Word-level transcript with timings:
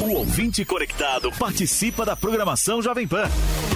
O 0.00 0.10
ouvinte 0.14 0.64
conectado 0.64 1.30
participa 1.32 2.06
da 2.06 2.16
programação 2.16 2.80
Jovem 2.80 3.06
Pan 3.06 3.28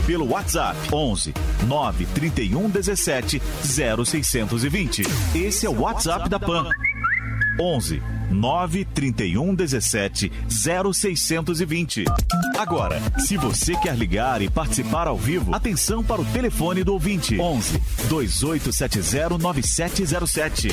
pelo 0.06 0.30
WhatsApp 0.30 0.78
11 0.90 1.34
931 1.66 2.70
17 2.70 3.42
0620. 3.62 5.02
Esse 5.34 5.66
é 5.66 5.68
o 5.68 5.80
WhatsApp 5.80 6.30
da 6.30 6.40
Pan. 6.40 6.64
11 7.60 8.02
931 8.30 9.54
17 9.54 10.32
0620. 10.48 12.04
Agora, 12.56 13.00
se 13.18 13.36
você 13.36 13.74
quer 13.76 13.96
ligar 13.96 14.40
e 14.40 14.48
participar 14.48 15.06
ao 15.06 15.16
vivo, 15.16 15.54
atenção 15.54 16.02
para 16.02 16.20
o 16.20 16.24
telefone 16.24 16.84
do 16.84 16.92
ouvinte: 16.92 17.38
11 17.38 17.80
2870 18.08 19.38
9707. 19.38 20.68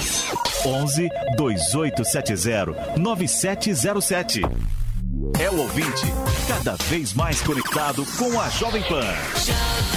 11 0.65 1.09
2870 1.35 2.97
9707. 2.97 4.41
É 5.39 5.49
o 5.49 5.57
ouvinte, 5.60 6.05
cada 6.47 6.75
vez 6.75 7.13
mais 7.13 7.41
conectado 7.41 8.05
com 8.18 8.39
a 8.39 8.49
Jovem 8.49 8.83
Pan. 8.83 9.96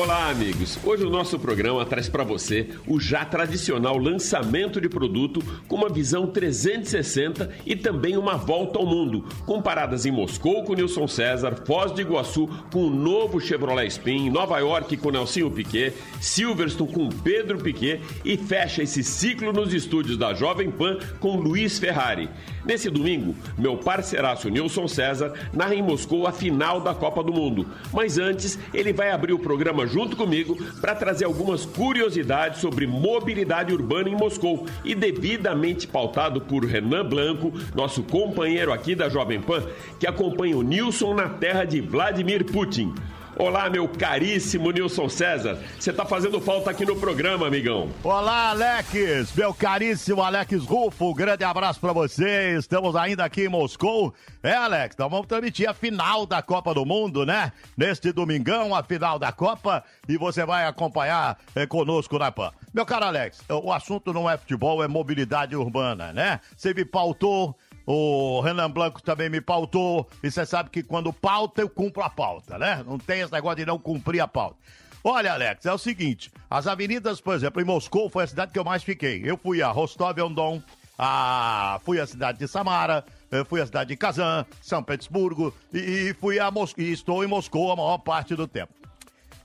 Olá, 0.00 0.30
amigos. 0.30 0.78
Hoje 0.84 1.04
o 1.04 1.10
nosso 1.10 1.40
programa 1.40 1.84
traz 1.84 2.08
para 2.08 2.22
você 2.22 2.68
o 2.86 3.00
já 3.00 3.24
tradicional 3.24 3.98
lançamento 3.98 4.80
de 4.80 4.88
produto 4.88 5.42
com 5.66 5.74
uma 5.74 5.88
visão 5.88 6.28
360 6.28 7.50
e 7.66 7.74
também 7.74 8.16
uma 8.16 8.36
volta 8.36 8.78
ao 8.78 8.86
mundo, 8.86 9.24
com 9.44 9.60
paradas 9.60 10.06
em 10.06 10.12
Moscou 10.12 10.62
com 10.62 10.74
Nilson 10.74 11.08
César, 11.08 11.64
Foz 11.66 11.90
do 11.90 12.00
Iguaçu 12.00 12.48
com 12.72 12.86
o 12.86 12.90
novo 12.90 13.40
Chevrolet 13.40 13.88
Spin, 13.88 14.30
Nova 14.30 14.60
York 14.60 14.96
com 14.98 15.10
Nelsinho 15.10 15.50
Piquet, 15.50 15.92
Silverstone 16.20 16.92
com 16.92 17.08
Pedro 17.08 17.58
Piquet 17.58 18.00
e 18.24 18.36
fecha 18.36 18.84
esse 18.84 19.02
ciclo 19.02 19.52
nos 19.52 19.74
estúdios 19.74 20.16
da 20.16 20.32
Jovem 20.32 20.70
Pan 20.70 20.96
com 21.18 21.34
Luiz 21.34 21.76
Ferrari. 21.76 22.30
Nesse 22.68 22.90
domingo, 22.90 23.34
meu 23.56 23.78
parceiraço 23.78 24.50
Nilson 24.50 24.86
César 24.86 25.32
narra 25.54 25.74
em 25.74 25.82
Moscou 25.82 26.26
a 26.26 26.32
final 26.32 26.82
da 26.82 26.92
Copa 26.92 27.24
do 27.24 27.32
Mundo. 27.32 27.66
Mas 27.90 28.18
antes, 28.18 28.58
ele 28.74 28.92
vai 28.92 29.10
abrir 29.10 29.32
o 29.32 29.38
programa 29.38 29.86
junto 29.86 30.14
comigo 30.14 30.54
para 30.78 30.94
trazer 30.94 31.24
algumas 31.24 31.64
curiosidades 31.64 32.60
sobre 32.60 32.86
mobilidade 32.86 33.72
urbana 33.72 34.10
em 34.10 34.14
Moscou 34.14 34.66
e 34.84 34.94
devidamente 34.94 35.86
pautado 35.86 36.42
por 36.42 36.62
Renan 36.62 37.06
Blanco, 37.06 37.54
nosso 37.74 38.02
companheiro 38.02 38.70
aqui 38.70 38.94
da 38.94 39.08
Jovem 39.08 39.40
Pan, 39.40 39.62
que 39.98 40.06
acompanha 40.06 40.58
o 40.58 40.62
Nilson 40.62 41.14
na 41.14 41.26
terra 41.26 41.64
de 41.64 41.80
Vladimir 41.80 42.44
Putin. 42.44 42.92
Olá, 43.38 43.70
meu 43.70 43.86
caríssimo 43.86 44.72
Nilson 44.72 45.08
César. 45.08 45.62
Você 45.78 45.92
tá 45.92 46.04
fazendo 46.04 46.40
falta 46.40 46.72
aqui 46.72 46.84
no 46.84 46.96
programa, 46.96 47.46
amigão. 47.46 47.88
Olá, 48.02 48.50
Alex, 48.50 49.32
meu 49.32 49.54
caríssimo 49.54 50.22
Alex 50.22 50.64
Rufo. 50.64 51.14
Grande 51.14 51.44
abraço 51.44 51.78
para 51.78 51.92
você. 51.92 52.56
Estamos 52.58 52.96
ainda 52.96 53.24
aqui 53.24 53.42
em 53.42 53.48
Moscou. 53.48 54.12
É, 54.42 54.54
Alex, 54.54 54.96
então 54.96 55.08
vamos 55.08 55.28
transmitir 55.28 55.70
a 55.70 55.72
final 55.72 56.26
da 56.26 56.42
Copa 56.42 56.74
do 56.74 56.84
Mundo, 56.84 57.24
né? 57.24 57.52
Neste 57.76 58.10
domingão, 58.10 58.74
a 58.74 58.82
final 58.82 59.20
da 59.20 59.30
Copa. 59.30 59.84
E 60.08 60.16
você 60.16 60.44
vai 60.44 60.66
acompanhar 60.66 61.38
é, 61.54 61.64
conosco 61.64 62.18
na 62.18 62.32
PAN. 62.32 62.50
Meu 62.74 62.84
caro 62.84 63.04
Alex, 63.04 63.40
o 63.48 63.72
assunto 63.72 64.12
não 64.12 64.28
é 64.28 64.36
futebol, 64.36 64.82
é 64.82 64.88
mobilidade 64.88 65.54
urbana, 65.54 66.12
né? 66.12 66.40
Você 66.56 66.74
me 66.74 66.84
pautou 66.84 67.56
o 67.90 68.42
Renan 68.42 68.70
Blanco 68.70 69.02
também 69.02 69.30
me 69.30 69.40
pautou. 69.40 70.06
E 70.22 70.30
você 70.30 70.44
sabe 70.44 70.68
que 70.68 70.82
quando 70.82 71.10
pauta, 71.10 71.62
eu 71.62 71.70
cumpro 71.70 72.02
a 72.02 72.10
pauta, 72.10 72.58
né? 72.58 72.84
Não 72.86 72.98
tem 72.98 73.22
esse 73.22 73.32
negócio 73.32 73.56
de 73.56 73.64
não 73.64 73.78
cumprir 73.78 74.20
a 74.20 74.28
pauta. 74.28 74.58
Olha, 75.02 75.32
Alex, 75.32 75.64
é 75.64 75.72
o 75.72 75.78
seguinte: 75.78 76.30
as 76.50 76.66
avenidas, 76.66 77.18
por 77.18 77.34
exemplo, 77.34 77.62
em 77.62 77.64
Moscou 77.64 78.10
foi 78.10 78.24
a 78.24 78.26
cidade 78.26 78.52
que 78.52 78.58
eu 78.58 78.64
mais 78.64 78.82
fiquei. 78.82 79.22
Eu 79.24 79.38
fui 79.38 79.62
a 79.62 79.70
Rostov-on-Don, 79.70 80.60
a... 80.98 81.80
fui 81.82 81.98
à 81.98 82.06
cidade 82.06 82.38
de 82.38 82.46
Samara, 82.46 83.06
fui 83.48 83.58
à 83.58 83.64
cidade 83.64 83.88
de 83.88 83.96
Kazan, 83.96 84.44
São 84.60 84.82
Petersburgo 84.82 85.54
e, 85.72 86.14
fui 86.20 86.38
a 86.38 86.50
Mos... 86.50 86.74
e 86.76 86.92
estou 86.92 87.24
em 87.24 87.26
Moscou 87.26 87.72
a 87.72 87.76
maior 87.76 87.96
parte 87.96 88.34
do 88.34 88.46
tempo. 88.46 88.77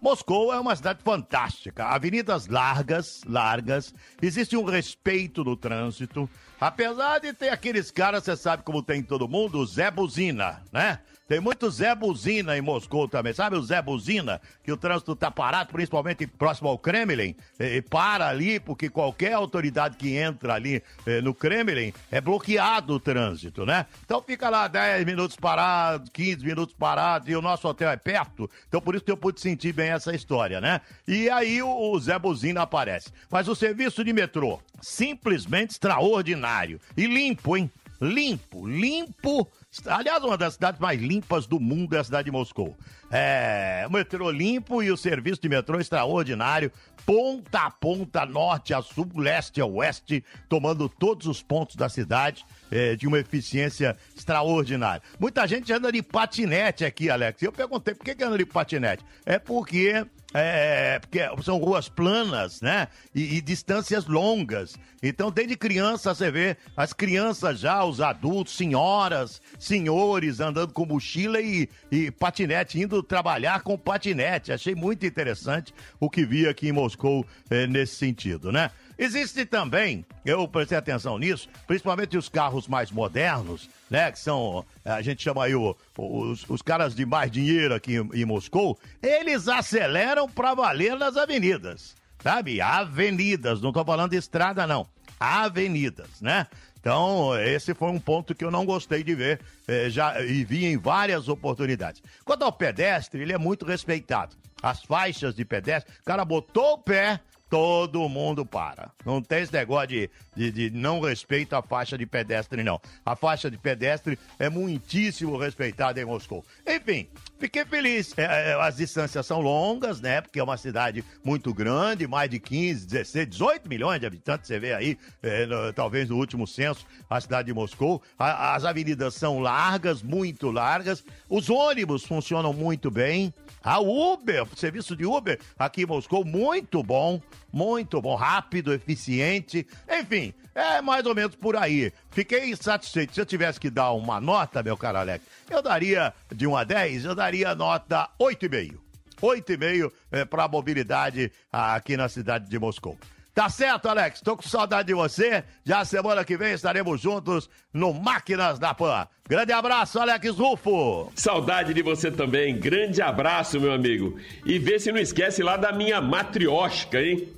Moscou 0.03 0.53
é 0.53 0.59
uma 0.59 0.75
cidade 0.75 0.99
fantástica. 1.01 1.85
Avenidas 1.85 2.47
largas, 2.47 3.21
largas. 3.25 3.95
Existe 4.21 4.57
um 4.57 4.65
respeito 4.65 5.45
no 5.45 5.55
trânsito. 5.55 6.29
Apesar 6.59 7.19
de 7.19 7.31
ter 7.31 7.47
aqueles 7.47 7.89
caras, 7.89 8.25
você 8.25 8.35
sabe 8.35 8.63
como 8.63 8.83
tem 8.83 9.01
todo 9.01 9.29
mundo, 9.29 9.65
Zé 9.65 9.89
Buzina, 9.89 10.61
né? 10.73 10.99
Tem 11.27 11.39
muito 11.39 11.71
Zé 11.71 11.95
Buzina 11.95 12.57
em 12.57 12.61
Moscou 12.61 13.07
também, 13.07 13.33
sabe 13.33 13.55
o 13.55 13.63
Zé 13.63 13.81
Buzina? 13.81 14.41
Que 14.61 14.71
o 14.71 14.77
trânsito 14.77 15.15
tá 15.15 15.31
parado, 15.31 15.71
principalmente 15.71 16.27
próximo 16.27 16.67
ao 16.67 16.77
Kremlin, 16.77 17.33
e, 17.57 17.81
para 17.81 18.27
ali, 18.27 18.59
porque 18.59 18.89
qualquer 18.89 19.33
autoridade 19.33 19.95
que 19.95 20.17
entra 20.17 20.55
ali 20.55 20.83
eh, 21.05 21.21
no 21.21 21.33
Kremlin 21.33 21.93
é 22.11 22.19
bloqueado 22.19 22.95
o 22.95 22.99
trânsito, 22.99 23.65
né? 23.65 23.85
Então 24.05 24.21
fica 24.21 24.49
lá 24.49 24.67
10 24.67 25.05
minutos 25.05 25.37
parado, 25.37 26.11
15 26.11 26.45
minutos 26.45 26.75
parado, 26.77 27.31
e 27.31 27.35
o 27.35 27.41
nosso 27.41 27.67
hotel 27.69 27.89
é 27.89 27.97
perto, 27.97 28.49
então 28.67 28.81
por 28.81 28.93
isso 28.93 29.05
que 29.05 29.11
eu 29.11 29.17
pude 29.17 29.39
sentir 29.39 29.71
bem 29.71 29.91
essa 29.91 30.13
história, 30.13 30.59
né? 30.59 30.81
E 31.07 31.29
aí 31.29 31.61
o, 31.61 31.69
o 31.69 31.99
Zé 31.99 32.19
Buzina 32.19 32.63
aparece. 32.63 33.11
Mas 33.31 33.47
o 33.47 33.55
serviço 33.55 34.03
de 34.03 34.11
metrô, 34.11 34.59
simplesmente 34.81 35.71
extraordinário. 35.71 36.81
E 36.97 37.05
limpo, 37.07 37.55
hein? 37.55 37.71
Limpo, 38.01 38.67
limpo 38.67 39.49
Aliás, 39.87 40.23
uma 40.23 40.37
das 40.37 40.53
cidades 40.53 40.79
mais 40.79 41.01
limpas 41.01 41.47
do 41.47 41.59
mundo 41.59 41.95
é 41.95 41.99
a 41.99 42.03
cidade 42.03 42.25
de 42.25 42.31
Moscou. 42.31 42.77
É, 43.09 43.85
o 43.87 43.91
metrô 43.91 44.29
limpo 44.29 44.83
e 44.83 44.91
o 44.91 44.97
serviço 44.97 45.41
de 45.41 45.49
metrô 45.49 45.79
extraordinário, 45.79 46.71
ponta 47.05 47.61
a 47.61 47.71
ponta, 47.71 48.25
norte 48.25 48.73
a 48.73 48.81
sul, 48.81 49.09
leste 49.15 49.59
a 49.59 49.65
oeste, 49.65 50.23
tomando 50.47 50.87
todos 50.87 51.25
os 51.25 51.41
pontos 51.41 51.75
da 51.75 51.89
cidade 51.89 52.45
é, 52.73 52.95
de 52.95 53.07
uma 53.07 53.19
eficiência 53.19 53.95
extraordinária. 54.17 55.03
Muita 55.19 55.45
gente 55.47 55.71
anda 55.71 55.91
de 55.91 56.01
patinete 56.01 56.83
aqui, 56.83 57.07
Alex. 57.07 57.41
Eu 57.43 57.51
perguntei 57.51 57.93
por 57.93 58.03
que, 58.03 58.15
que 58.15 58.23
anda 58.23 58.37
de 58.37 58.45
patinete. 58.45 59.05
É 59.25 59.37
porque 59.37 60.03
é, 60.33 60.97
porque 60.97 61.19
são 61.43 61.59
ruas 61.59 61.87
planas, 61.87 62.59
né? 62.59 62.87
E, 63.13 63.37
e, 63.37 63.41
distâncias 63.41 64.07
longas. 64.07 64.75
Então, 65.01 65.29
desde 65.29 65.55
criança, 65.55 66.15
você 66.15 66.31
vê 66.31 66.57
as 66.75 66.91
crianças 66.91 67.59
já, 67.59 67.83
os 67.85 68.01
adultos, 68.01 68.55
senhoras, 68.55 69.39
senhores 69.59 70.39
andando 70.39 70.73
com 70.73 70.87
mochila 70.87 71.39
e, 71.39 71.69
e 71.91 72.09
patinete, 72.09 72.81
indo 72.81 73.03
trabalhar 73.03 73.61
com 73.61 73.77
patinete. 73.77 74.51
Achei 74.51 74.73
muito 74.73 75.05
interessante 75.05 75.71
o 75.99 76.09
que 76.09 76.25
vi 76.25 76.47
aqui 76.47 76.69
em 76.69 76.71
Moscou 76.71 77.23
é, 77.51 77.67
nesse 77.67 77.95
sentido, 77.95 78.51
né? 78.51 78.71
Existe 78.97 79.45
também, 79.45 80.05
eu 80.23 80.47
prestei 80.47 80.77
atenção 80.77 81.17
nisso, 81.17 81.49
principalmente 81.65 82.17
os 82.17 82.29
carros 82.29 82.67
mais 82.67 82.91
modernos, 82.91 83.69
né? 83.89 84.11
Que 84.11 84.19
são, 84.19 84.65
a 84.85 85.01
gente 85.01 85.23
chama 85.23 85.45
aí 85.45 85.55
o, 85.55 85.75
os, 85.97 86.47
os 86.49 86.61
caras 86.61 86.93
de 86.93 87.05
mais 87.05 87.31
dinheiro 87.31 87.73
aqui 87.73 87.95
em, 88.13 88.25
Moscou, 88.25 88.77
eles 89.01 89.47
aceleram 89.47 90.29
para 90.29 90.53
valer 90.53 90.95
nas 90.97 91.17
avenidas, 91.17 91.95
sabe? 92.21 92.61
Avenidas, 92.61 93.61
não 93.61 93.71
tô 93.71 93.83
falando 93.83 94.11
de 94.11 94.17
estrada, 94.17 94.67
não. 94.67 94.87
Avenidas, 95.19 96.21
né? 96.21 96.47
Então, 96.79 97.31
esse 97.39 97.73
foi 97.73 97.89
um 97.89 97.99
ponto 97.99 98.35
que 98.35 98.43
eu 98.43 98.51
não 98.51 98.65
gostei 98.65 99.03
de 99.03 99.15
ver 99.15 99.39
eh, 99.69 99.89
já, 99.89 100.21
e 100.21 100.43
vi 100.43 100.65
em 100.65 100.77
várias 100.77 101.29
oportunidades. 101.29 102.03
Quanto 102.25 102.43
ao 102.43 102.51
pedestre, 102.51 103.21
ele 103.21 103.31
é 103.31 103.37
muito 103.37 103.65
respeitado. 103.65 104.35
As 104.61 104.83
faixas 104.83 105.33
de 105.33 105.45
pedestre, 105.45 105.93
o 106.01 106.03
cara 106.03 106.25
botou 106.25 106.73
o 106.73 106.77
pé, 106.77 107.21
todo 107.53 108.09
mundo 108.09 108.43
para. 108.43 108.89
Não 109.05 109.21
tem 109.21 109.43
esse 109.43 109.53
negócio 109.53 109.89
de, 109.89 110.09
de, 110.35 110.51
de, 110.51 110.69
não 110.71 110.99
respeito 110.99 111.55
à 111.55 111.61
faixa 111.61 111.95
de 111.95 112.03
pedestre, 112.03 112.63
não. 112.63 112.81
A 113.05 113.15
faixa 113.15 113.51
de 113.51 113.59
pedestre 113.59 114.17
é 114.39 114.49
muitíssimo 114.49 115.37
respeitada 115.37 116.01
em 116.01 116.05
Moscou. 116.05 116.43
Enfim, 116.67 117.07
fiquei 117.37 117.63
feliz. 117.63 118.17
É, 118.17 118.23
é, 118.23 118.53
as 118.55 118.77
distâncias 118.77 119.23
são 119.27 119.39
longas, 119.39 120.01
né? 120.01 120.19
Porque 120.19 120.39
é 120.39 120.43
uma 120.43 120.57
cidade 120.57 121.05
muito 121.23 121.53
grande, 121.53 122.07
mais 122.07 122.27
de 122.27 122.39
15, 122.39 122.87
16, 122.87 123.29
18 123.29 123.69
milhões 123.69 123.99
de 123.99 124.07
habitantes, 124.07 124.47
você 124.47 124.57
vê 124.57 124.73
aí, 124.73 124.97
é, 125.21 125.45
no, 125.45 125.71
talvez 125.73 126.09
no 126.09 126.17
último 126.17 126.47
censo, 126.47 126.87
a 127.07 127.21
cidade 127.21 127.45
de 127.45 127.53
Moscou. 127.53 128.01
A, 128.17 128.55
as 128.55 128.65
avenidas 128.65 129.13
são 129.13 129.37
largas, 129.37 130.01
muito 130.01 130.49
largas. 130.49 131.03
Os 131.29 131.51
ônibus 131.51 132.03
funcionam 132.03 132.51
muito 132.51 132.89
bem. 132.89 133.31
A 133.63 133.79
Uber, 133.79 134.45
serviço 134.55 134.95
de 134.95 135.05
Uber 135.05 135.39
aqui 135.57 135.83
em 135.83 135.85
Moscou, 135.85 136.25
muito 136.25 136.83
bom 136.83 137.21
Muito 137.51 138.01
bom, 138.01 138.15
rápido, 138.15 138.73
eficiente, 138.73 139.65
enfim, 139.87 140.33
é 140.55 140.81
mais 140.81 141.05
ou 141.05 141.13
menos 141.13 141.35
por 141.35 141.55
aí. 141.55 141.93
Fiquei 142.09 142.55
satisfeito. 142.55 143.13
Se 143.13 143.21
eu 143.21 143.25
tivesse 143.25 143.59
que 143.59 143.69
dar 143.69 143.91
uma 143.91 144.19
nota, 144.19 144.63
meu 144.63 144.75
caro 144.75 144.97
Alex, 144.97 145.23
eu 145.49 145.61
daria 145.61 146.11
de 146.33 146.47
1 146.47 146.57
a 146.57 146.63
10, 146.63 147.05
eu 147.05 147.15
daria 147.15 147.53
nota 147.53 148.09
8,5. 148.19 148.79
8,5 149.21 149.91
é, 150.11 150.25
para 150.25 150.45
a 150.45 150.47
mobilidade 150.47 151.31
aqui 151.51 151.95
na 151.95 152.09
cidade 152.09 152.49
de 152.49 152.57
Moscou. 152.59 152.97
Tá 153.33 153.49
certo, 153.49 153.87
Alex? 153.89 154.21
Tô 154.21 154.37
com 154.37 154.43
saudade 154.43 154.87
de 154.87 154.93
você. 154.93 155.43
Já 155.63 155.83
semana 155.83 156.23
que 156.23 156.37
vem 156.37 156.53
estaremos 156.53 157.01
juntos 157.01 157.49
no 157.73 157.91
Máquinas 157.91 158.59
da 158.59 158.75
Pan. 158.75 159.07
Grande 159.27 159.51
abraço, 159.51 159.99
Alex 159.99 160.37
Rufo. 160.37 161.11
Saudade 161.15 161.73
de 161.73 161.81
você 161.81 162.11
também. 162.11 162.55
Grande 162.59 163.01
abraço, 163.01 163.59
meu 163.59 163.73
amigo. 163.73 164.19
E 164.45 164.59
vê 164.59 164.77
se 164.77 164.91
não 164.91 164.99
esquece 164.99 165.41
lá 165.41 165.57
da 165.57 165.71
minha 165.71 165.99
matriótica, 165.99 167.01
hein? 167.01 167.27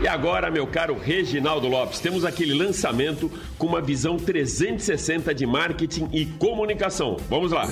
E 0.00 0.06
agora, 0.06 0.48
meu 0.48 0.64
caro 0.64 0.96
Reginaldo 0.96 1.66
Lopes, 1.66 1.98
temos 1.98 2.24
aquele 2.24 2.54
lançamento 2.54 3.28
com 3.58 3.66
uma 3.66 3.80
visão 3.80 4.16
360 4.16 5.34
de 5.34 5.44
marketing 5.44 6.08
e 6.12 6.24
comunicação. 6.24 7.16
Vamos 7.28 7.50
lá. 7.50 7.66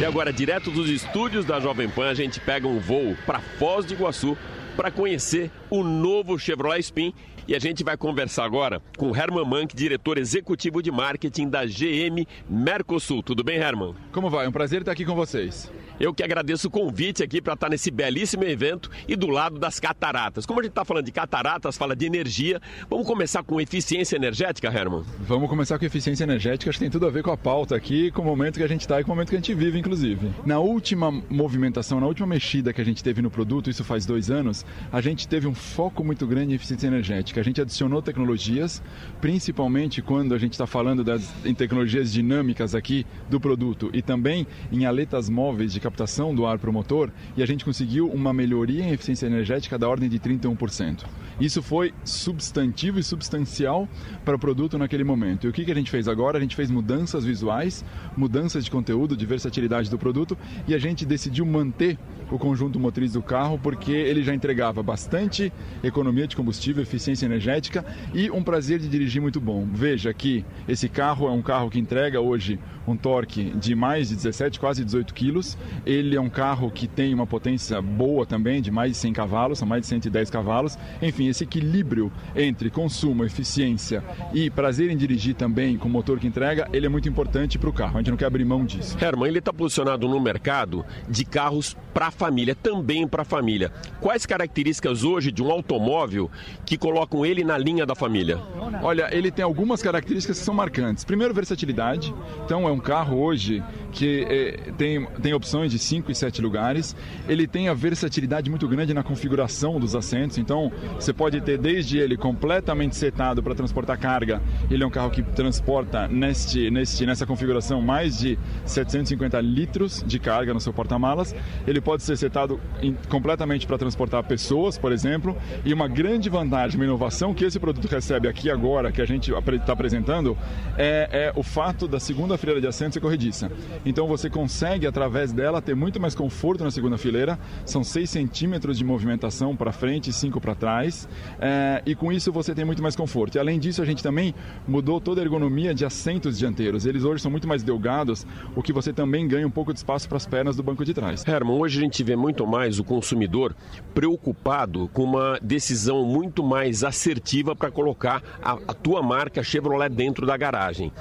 E 0.00 0.04
agora, 0.06 0.32
direto 0.32 0.70
dos 0.70 0.88
estúdios 0.88 1.44
da 1.44 1.60
Jovem 1.60 1.86
Pan, 1.86 2.08
a 2.08 2.14
gente 2.14 2.40
pega 2.40 2.66
um 2.66 2.78
voo 2.78 3.14
para 3.26 3.38
Foz 3.38 3.84
do 3.84 3.92
Iguaçu 3.92 4.34
para 4.74 4.90
conhecer 4.90 5.50
o 5.68 5.82
novo 5.84 6.38
Chevrolet 6.38 6.80
Spin. 6.80 7.12
E 7.46 7.54
a 7.54 7.58
gente 7.58 7.84
vai 7.84 7.98
conversar 7.98 8.46
agora 8.46 8.80
com 8.96 9.14
Herman 9.14 9.44
Mank, 9.44 9.76
diretor 9.76 10.16
executivo 10.16 10.82
de 10.82 10.90
marketing 10.90 11.50
da 11.50 11.66
GM 11.66 12.26
Mercosul. 12.48 13.22
Tudo 13.22 13.44
bem, 13.44 13.58
Herman? 13.58 13.94
Como 14.10 14.30
vai? 14.30 14.48
Um 14.48 14.52
prazer 14.52 14.80
estar 14.80 14.92
aqui 14.92 15.04
com 15.04 15.14
vocês. 15.14 15.70
Eu 16.00 16.14
que 16.14 16.22
agradeço 16.22 16.68
o 16.68 16.70
convite 16.70 17.22
aqui 17.22 17.42
para 17.42 17.52
estar 17.52 17.68
nesse 17.68 17.90
belíssimo 17.90 18.42
evento 18.44 18.90
e 19.06 19.14
do 19.14 19.26
lado 19.26 19.58
das 19.58 19.78
cataratas. 19.78 20.46
Como 20.46 20.58
a 20.58 20.62
gente 20.62 20.70
está 20.70 20.82
falando 20.82 21.04
de 21.04 21.12
cataratas, 21.12 21.76
fala 21.76 21.94
de 21.94 22.06
energia, 22.06 22.58
vamos 22.88 23.06
começar 23.06 23.42
com 23.42 23.60
eficiência 23.60 24.16
energética, 24.16 24.68
Herman? 24.68 25.04
Vamos 25.18 25.50
começar 25.50 25.78
com 25.78 25.84
eficiência 25.84 26.24
energética, 26.24 26.70
acho 26.70 26.78
que 26.78 26.84
tem 26.86 26.90
tudo 26.90 27.06
a 27.06 27.10
ver 27.10 27.22
com 27.22 27.30
a 27.30 27.36
pauta 27.36 27.76
aqui, 27.76 28.10
com 28.12 28.22
o 28.22 28.24
momento 28.24 28.56
que 28.56 28.62
a 28.62 28.66
gente 28.66 28.80
está 28.80 28.98
e 28.98 29.04
com 29.04 29.12
o 29.12 29.14
momento 29.14 29.28
que 29.28 29.34
a 29.36 29.38
gente 29.38 29.52
vive, 29.52 29.78
inclusive. 29.78 30.30
Na 30.46 30.58
última 30.58 31.10
movimentação, 31.28 32.00
na 32.00 32.06
última 32.06 32.26
mexida 32.26 32.72
que 32.72 32.80
a 32.80 32.84
gente 32.84 33.04
teve 33.04 33.20
no 33.20 33.30
produto, 33.30 33.68
isso 33.68 33.84
faz 33.84 34.06
dois 34.06 34.30
anos, 34.30 34.64
a 34.90 35.02
gente 35.02 35.28
teve 35.28 35.46
um 35.46 35.54
foco 35.54 36.02
muito 36.02 36.26
grande 36.26 36.52
em 36.52 36.54
eficiência 36.54 36.86
energética. 36.86 37.42
A 37.42 37.44
gente 37.44 37.60
adicionou 37.60 38.00
tecnologias, 38.00 38.82
principalmente 39.20 40.00
quando 40.00 40.34
a 40.34 40.38
gente 40.38 40.52
está 40.52 40.66
falando 40.66 41.04
das, 41.04 41.30
em 41.44 41.54
tecnologias 41.54 42.10
dinâmicas 42.10 42.74
aqui 42.74 43.04
do 43.28 43.38
produto 43.38 43.90
e 43.92 44.00
também 44.00 44.46
em 44.72 44.86
aletas 44.86 45.28
móveis 45.28 45.74
de 45.74 45.89
captação 45.90 46.32
do 46.34 46.46
ar 46.46 46.58
para 46.58 46.70
o 46.70 46.72
motor 46.72 47.12
e 47.36 47.42
a 47.42 47.46
gente 47.46 47.64
conseguiu 47.64 48.08
uma 48.08 48.32
melhoria 48.32 48.84
em 48.84 48.92
eficiência 48.92 49.26
energética 49.26 49.76
da 49.76 49.88
ordem 49.88 50.08
de 50.08 50.18
31%. 50.18 51.04
Isso 51.40 51.62
foi 51.62 51.92
substantivo 52.04 52.98
e 52.98 53.02
substancial 53.02 53.88
para 54.24 54.36
o 54.36 54.38
produto 54.38 54.78
naquele 54.78 55.02
momento. 55.02 55.46
E 55.46 55.50
o 55.50 55.52
que, 55.52 55.64
que 55.64 55.72
a 55.72 55.74
gente 55.74 55.90
fez 55.90 56.06
agora? 56.06 56.38
A 56.38 56.40
gente 56.40 56.54
fez 56.54 56.70
mudanças 56.70 57.24
visuais, 57.24 57.84
mudanças 58.16 58.64
de 58.64 58.70
conteúdo, 58.70 59.16
de 59.16 59.26
versatilidade 59.26 59.90
do 59.90 59.98
produto 59.98 60.38
e 60.68 60.74
a 60.74 60.78
gente 60.78 61.04
decidiu 61.04 61.44
manter 61.44 61.98
o 62.30 62.38
conjunto 62.38 62.78
motriz 62.78 63.12
do 63.12 63.22
carro 63.22 63.58
porque 63.58 63.92
ele 63.92 64.22
já 64.22 64.34
entregava 64.34 64.82
bastante 64.82 65.52
economia 65.82 66.26
de 66.26 66.36
combustível, 66.36 66.82
eficiência 66.82 67.26
energética 67.26 67.84
e 68.14 68.30
um 68.30 68.42
prazer 68.42 68.78
de 68.78 68.88
dirigir 68.88 69.20
muito 69.20 69.40
bom. 69.40 69.66
Veja 69.72 70.12
que 70.12 70.44
esse 70.68 70.88
carro 70.88 71.26
é 71.26 71.30
um 71.30 71.42
carro 71.42 71.70
que 71.70 71.78
entrega 71.78 72.20
hoje 72.20 72.58
um 72.86 72.96
torque 72.96 73.50
de 73.56 73.74
mais 73.74 74.08
de 74.08 74.16
17, 74.16 74.58
quase 74.58 74.84
18 74.84 75.14
quilos. 75.14 75.56
Ele 75.86 76.16
é 76.16 76.20
um 76.20 76.28
carro 76.28 76.70
que 76.70 76.86
tem 76.86 77.14
uma 77.14 77.26
potência 77.26 77.80
boa 77.80 78.26
também, 78.26 78.60
de 78.60 78.70
mais 78.70 78.92
de 78.92 78.98
100 78.98 79.12
cavalos, 79.12 79.58
são 79.58 79.68
mais 79.68 79.82
de 79.82 79.88
110 79.88 80.30
cavalos. 80.30 80.78
Enfim, 81.00 81.28
esse 81.28 81.44
equilíbrio 81.44 82.12
entre 82.34 82.70
consumo, 82.70 83.24
eficiência 83.24 84.02
e 84.32 84.50
prazer 84.50 84.90
em 84.90 84.96
dirigir 84.96 85.34
também 85.34 85.76
com 85.76 85.88
o 85.88 85.90
motor 85.90 86.18
que 86.18 86.26
entrega, 86.26 86.68
ele 86.72 86.86
é 86.86 86.88
muito 86.88 87.08
importante 87.08 87.58
para 87.58 87.70
o 87.70 87.72
carro. 87.72 87.96
A 87.96 87.98
gente 87.98 88.10
não 88.10 88.16
quer 88.16 88.26
abrir 88.26 88.44
mão 88.44 88.64
disso. 88.64 88.96
Herman, 89.02 89.28
ele 89.28 89.38
está 89.38 89.52
posicionado 89.52 90.08
no 90.08 90.20
mercado 90.20 90.84
de 91.08 91.24
carros 91.24 91.76
para 91.94 92.10
família, 92.20 92.54
também 92.54 93.08
para 93.08 93.24
família. 93.24 93.72
Quais 93.98 94.26
características 94.26 95.04
hoje 95.04 95.32
de 95.32 95.42
um 95.42 95.50
automóvel 95.50 96.30
que 96.66 96.76
colocam 96.76 97.24
ele 97.24 97.42
na 97.42 97.56
linha 97.56 97.86
da 97.86 97.94
família? 97.94 98.38
Olha, 98.82 99.08
ele 99.10 99.30
tem 99.30 99.42
algumas 99.42 99.80
características 99.80 100.38
que 100.38 100.44
são 100.44 100.52
marcantes. 100.52 101.02
Primeiro, 101.02 101.32
versatilidade. 101.32 102.14
Então, 102.44 102.68
é 102.68 102.70
um 102.70 102.78
carro 102.78 103.18
hoje 103.18 103.64
que 103.90 104.24
é, 104.28 104.72
tem, 104.76 105.04
tem 105.20 105.34
opções 105.34 105.72
de 105.72 105.78
5 105.78 106.10
e 106.10 106.14
7 106.14 106.40
lugares. 106.40 106.94
Ele 107.28 107.46
tem 107.46 107.68
a 107.68 107.74
versatilidade 107.74 108.48
muito 108.48 108.68
grande 108.68 108.94
na 108.94 109.02
configuração 109.02 109.80
dos 109.80 109.96
assentos. 109.96 110.38
Então, 110.38 110.70
você 110.94 111.12
pode 111.12 111.40
ter 111.40 111.58
desde 111.58 111.98
ele 111.98 112.16
completamente 112.16 112.96
setado 112.96 113.42
para 113.42 113.54
transportar 113.54 113.98
carga. 113.98 114.40
Ele 114.70 114.82
é 114.82 114.86
um 114.86 114.90
carro 114.90 115.10
que 115.10 115.22
transporta 115.22 116.06
neste, 116.06 116.70
neste, 116.70 117.04
nessa 117.04 117.26
configuração 117.26 117.82
mais 117.82 118.18
de 118.18 118.38
750 118.64 119.40
litros 119.40 120.04
de 120.06 120.18
carga 120.18 120.54
no 120.54 120.60
seu 120.60 120.72
porta-malas. 120.72 121.34
Ele 121.66 121.80
pode 121.80 122.02
ser 122.02 122.16
setado 122.16 122.60
em, 122.80 122.94
completamente 123.08 123.66
para 123.66 123.76
transportar 123.76 124.22
pessoas, 124.24 124.78
por 124.78 124.92
exemplo. 124.92 125.36
E 125.64 125.74
uma 125.74 125.88
grande 125.88 126.28
vantagem, 126.30 126.76
uma 126.76 126.84
inovação 126.84 127.34
que 127.34 127.44
esse 127.44 127.58
produto 127.58 127.86
recebe 127.86 128.28
aqui 128.28 128.50
agora, 128.50 128.92
que 128.92 129.02
a 129.02 129.06
gente 129.06 129.32
está 129.32 129.72
apresentando, 129.72 130.38
é, 130.78 131.08
é 131.10 131.32
o 131.34 131.42
fato 131.42 131.88
da 131.88 131.98
segunda 131.98 132.38
fileira 132.38 132.60
de 132.60 132.66
assentos 132.66 132.90
ser 132.90 133.00
corrediça. 133.00 133.50
Então 133.84 134.06
você 134.06 134.28
consegue, 134.28 134.86
através 134.86 135.32
dela, 135.32 135.62
ter 135.62 135.74
muito 135.74 136.00
mais 136.00 136.14
conforto 136.14 136.62
na 136.64 136.70
segunda 136.70 136.98
fileira. 136.98 137.38
São 137.64 137.82
6 137.82 138.08
centímetros 138.08 138.76
de 138.76 138.84
movimentação 138.84 139.56
para 139.56 139.72
frente 139.72 140.10
e 140.10 140.12
5 140.12 140.40
para 140.40 140.54
trás. 140.54 141.08
É, 141.38 141.82
e 141.86 141.94
com 141.94 142.12
isso 142.12 142.32
você 142.32 142.54
tem 142.54 142.64
muito 142.64 142.82
mais 142.82 142.94
conforto. 142.94 143.36
E 143.36 143.38
além 143.38 143.58
disso, 143.58 143.80
a 143.80 143.84
gente 143.84 144.02
também 144.02 144.34
mudou 144.66 145.00
toda 145.00 145.20
a 145.20 145.24
ergonomia 145.24 145.74
de 145.74 145.84
assentos 145.84 146.38
dianteiros. 146.38 146.86
Eles 146.86 147.04
hoje 147.04 147.22
são 147.22 147.30
muito 147.30 147.48
mais 147.48 147.62
delgados, 147.62 148.26
o 148.54 148.62
que 148.62 148.72
você 148.72 148.92
também 148.92 149.26
ganha 149.26 149.46
um 149.46 149.50
pouco 149.50 149.72
de 149.72 149.78
espaço 149.78 150.08
para 150.08 150.16
as 150.16 150.26
pernas 150.26 150.56
do 150.56 150.62
banco 150.62 150.84
de 150.84 150.92
trás. 150.92 151.26
Herman, 151.26 151.56
hoje 151.56 151.78
a 151.78 151.82
gente 151.82 152.02
vê 152.02 152.16
muito 152.16 152.46
mais 152.46 152.78
o 152.78 152.84
consumidor 152.84 153.54
preocupado 153.94 154.88
com 154.92 155.04
uma 155.04 155.38
decisão 155.42 156.04
muito 156.04 156.42
mais 156.42 156.84
assertiva 156.84 157.54
para 157.56 157.70
colocar 157.70 158.22
a, 158.42 158.52
a 158.52 158.74
tua 158.74 159.02
marca 159.02 159.42
Chevrolet 159.42 159.88
dentro 159.88 160.26
da 160.26 160.36
garagem. 160.36 160.92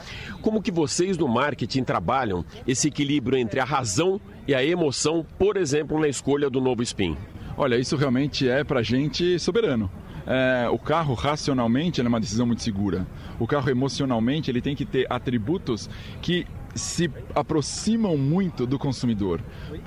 Como 0.42 0.62
que 0.62 0.72
vocês 0.72 1.18
no 1.18 1.28
marketing 1.28 1.84
trabalham 1.84 2.46
esse 2.70 2.88
equilíbrio 2.88 3.38
entre 3.38 3.60
a 3.60 3.66
razão 3.66 4.22
e 4.48 4.54
a 4.54 4.64
emoção, 4.64 5.26
por 5.38 5.58
exemplo, 5.58 6.00
na 6.00 6.08
escolha 6.08 6.50
do 6.50 6.62
novo 6.62 6.84
Spin? 6.84 7.18
Olha, 7.58 7.76
isso 7.76 7.96
realmente 7.96 8.48
é 8.48 8.64
para 8.64 8.84
gente 8.84 9.40
soberano. 9.40 9.90
É, 10.26 10.70
o 10.70 10.78
carro 10.78 11.16
racionalmente 11.16 12.00
é 12.00 12.08
uma 12.08 12.20
decisão 12.20 12.46
muito 12.46 12.62
segura. 12.62 13.08
O 13.40 13.48
carro 13.48 13.70
emocionalmente 13.70 14.52
ele 14.52 14.62
tem 14.62 14.76
que 14.76 14.86
ter 14.86 15.08
atributos 15.10 15.90
que 16.22 16.46
se 16.76 17.10
aproximam 17.34 18.16
muito 18.16 18.68
do 18.68 18.78
consumidor. 18.78 19.42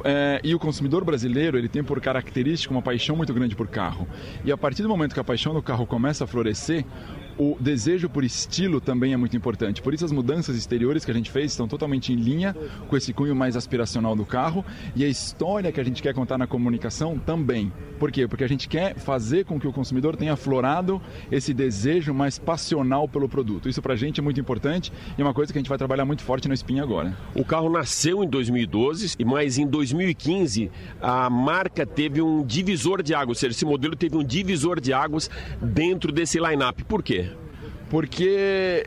É, 0.04 0.40
e 0.42 0.52
o 0.52 0.58
consumidor 0.58 1.04
brasileiro 1.04 1.56
ele 1.56 1.68
tem 1.68 1.84
por 1.84 2.00
característica 2.00 2.74
uma 2.74 2.82
paixão 2.82 3.14
muito 3.14 3.32
grande 3.32 3.54
por 3.54 3.68
carro. 3.68 4.08
E 4.44 4.50
a 4.50 4.58
partir 4.58 4.82
do 4.82 4.88
momento 4.88 5.14
que 5.14 5.20
a 5.20 5.24
paixão 5.24 5.54
do 5.54 5.62
carro 5.62 5.86
começa 5.86 6.24
a 6.24 6.26
florescer, 6.26 6.84
o 7.38 7.56
desejo 7.58 8.08
por 8.08 8.24
estilo 8.24 8.80
também 8.80 9.12
é 9.12 9.16
muito 9.16 9.36
importante. 9.36 9.82
Por 9.82 9.94
isso 9.94 10.04
as 10.04 10.12
mudanças 10.12 10.56
exteriores 10.56 11.04
que 11.04 11.10
a 11.10 11.14
gente 11.14 11.30
fez 11.30 11.52
estão 11.52 11.68
totalmente 11.68 12.12
em 12.12 12.16
linha 12.16 12.54
com 12.88 12.96
esse 12.96 13.12
cunho 13.12 13.34
mais 13.34 13.56
aspiracional 13.56 14.14
do 14.14 14.24
carro 14.24 14.64
e 14.94 15.04
a 15.04 15.08
história 15.08 15.72
que 15.72 15.80
a 15.80 15.84
gente 15.84 16.02
quer 16.02 16.14
contar 16.14 16.38
na 16.38 16.46
comunicação 16.46 17.18
também. 17.18 17.72
Por 17.98 18.10
quê? 18.10 18.26
Porque 18.26 18.44
a 18.44 18.48
gente 18.48 18.68
quer 18.68 18.96
fazer 18.96 19.44
com 19.44 19.58
que 19.58 19.66
o 19.66 19.72
consumidor 19.72 20.16
tenha 20.16 20.32
aflorado 20.32 21.00
esse 21.30 21.54
desejo 21.54 22.12
mais 22.12 22.38
passional 22.38 23.08
pelo 23.08 23.28
produto. 23.28 23.68
Isso 23.68 23.80
pra 23.80 23.96
gente 23.96 24.20
é 24.20 24.22
muito 24.22 24.40
importante 24.40 24.92
e 25.16 25.20
é 25.20 25.24
uma 25.24 25.34
coisa 25.34 25.52
que 25.52 25.58
a 25.58 25.60
gente 25.60 25.68
vai 25.68 25.78
trabalhar 25.78 26.04
muito 26.04 26.22
forte 26.22 26.48
no 26.48 26.54
Spin 26.54 26.80
agora. 26.80 27.16
O 27.34 27.44
carro 27.44 27.70
nasceu 27.70 28.22
em 28.24 28.28
2012, 28.28 29.16
mas 29.24 29.58
em 29.58 29.66
2015 29.66 30.70
a 31.00 31.30
marca 31.30 31.86
teve 31.86 32.20
um 32.20 32.44
divisor 32.44 33.02
de 33.02 33.14
águas, 33.14 33.38
ou 33.38 33.40
seja, 33.40 33.52
esse 33.52 33.64
modelo 33.64 33.96
teve 33.96 34.16
um 34.16 34.24
divisor 34.24 34.80
de 34.80 34.92
águas 34.92 35.30
dentro 35.60 36.12
desse 36.12 36.38
line-up. 36.38 36.84
Por 36.84 37.02
quê? 37.02 37.31
Porque 37.92 38.86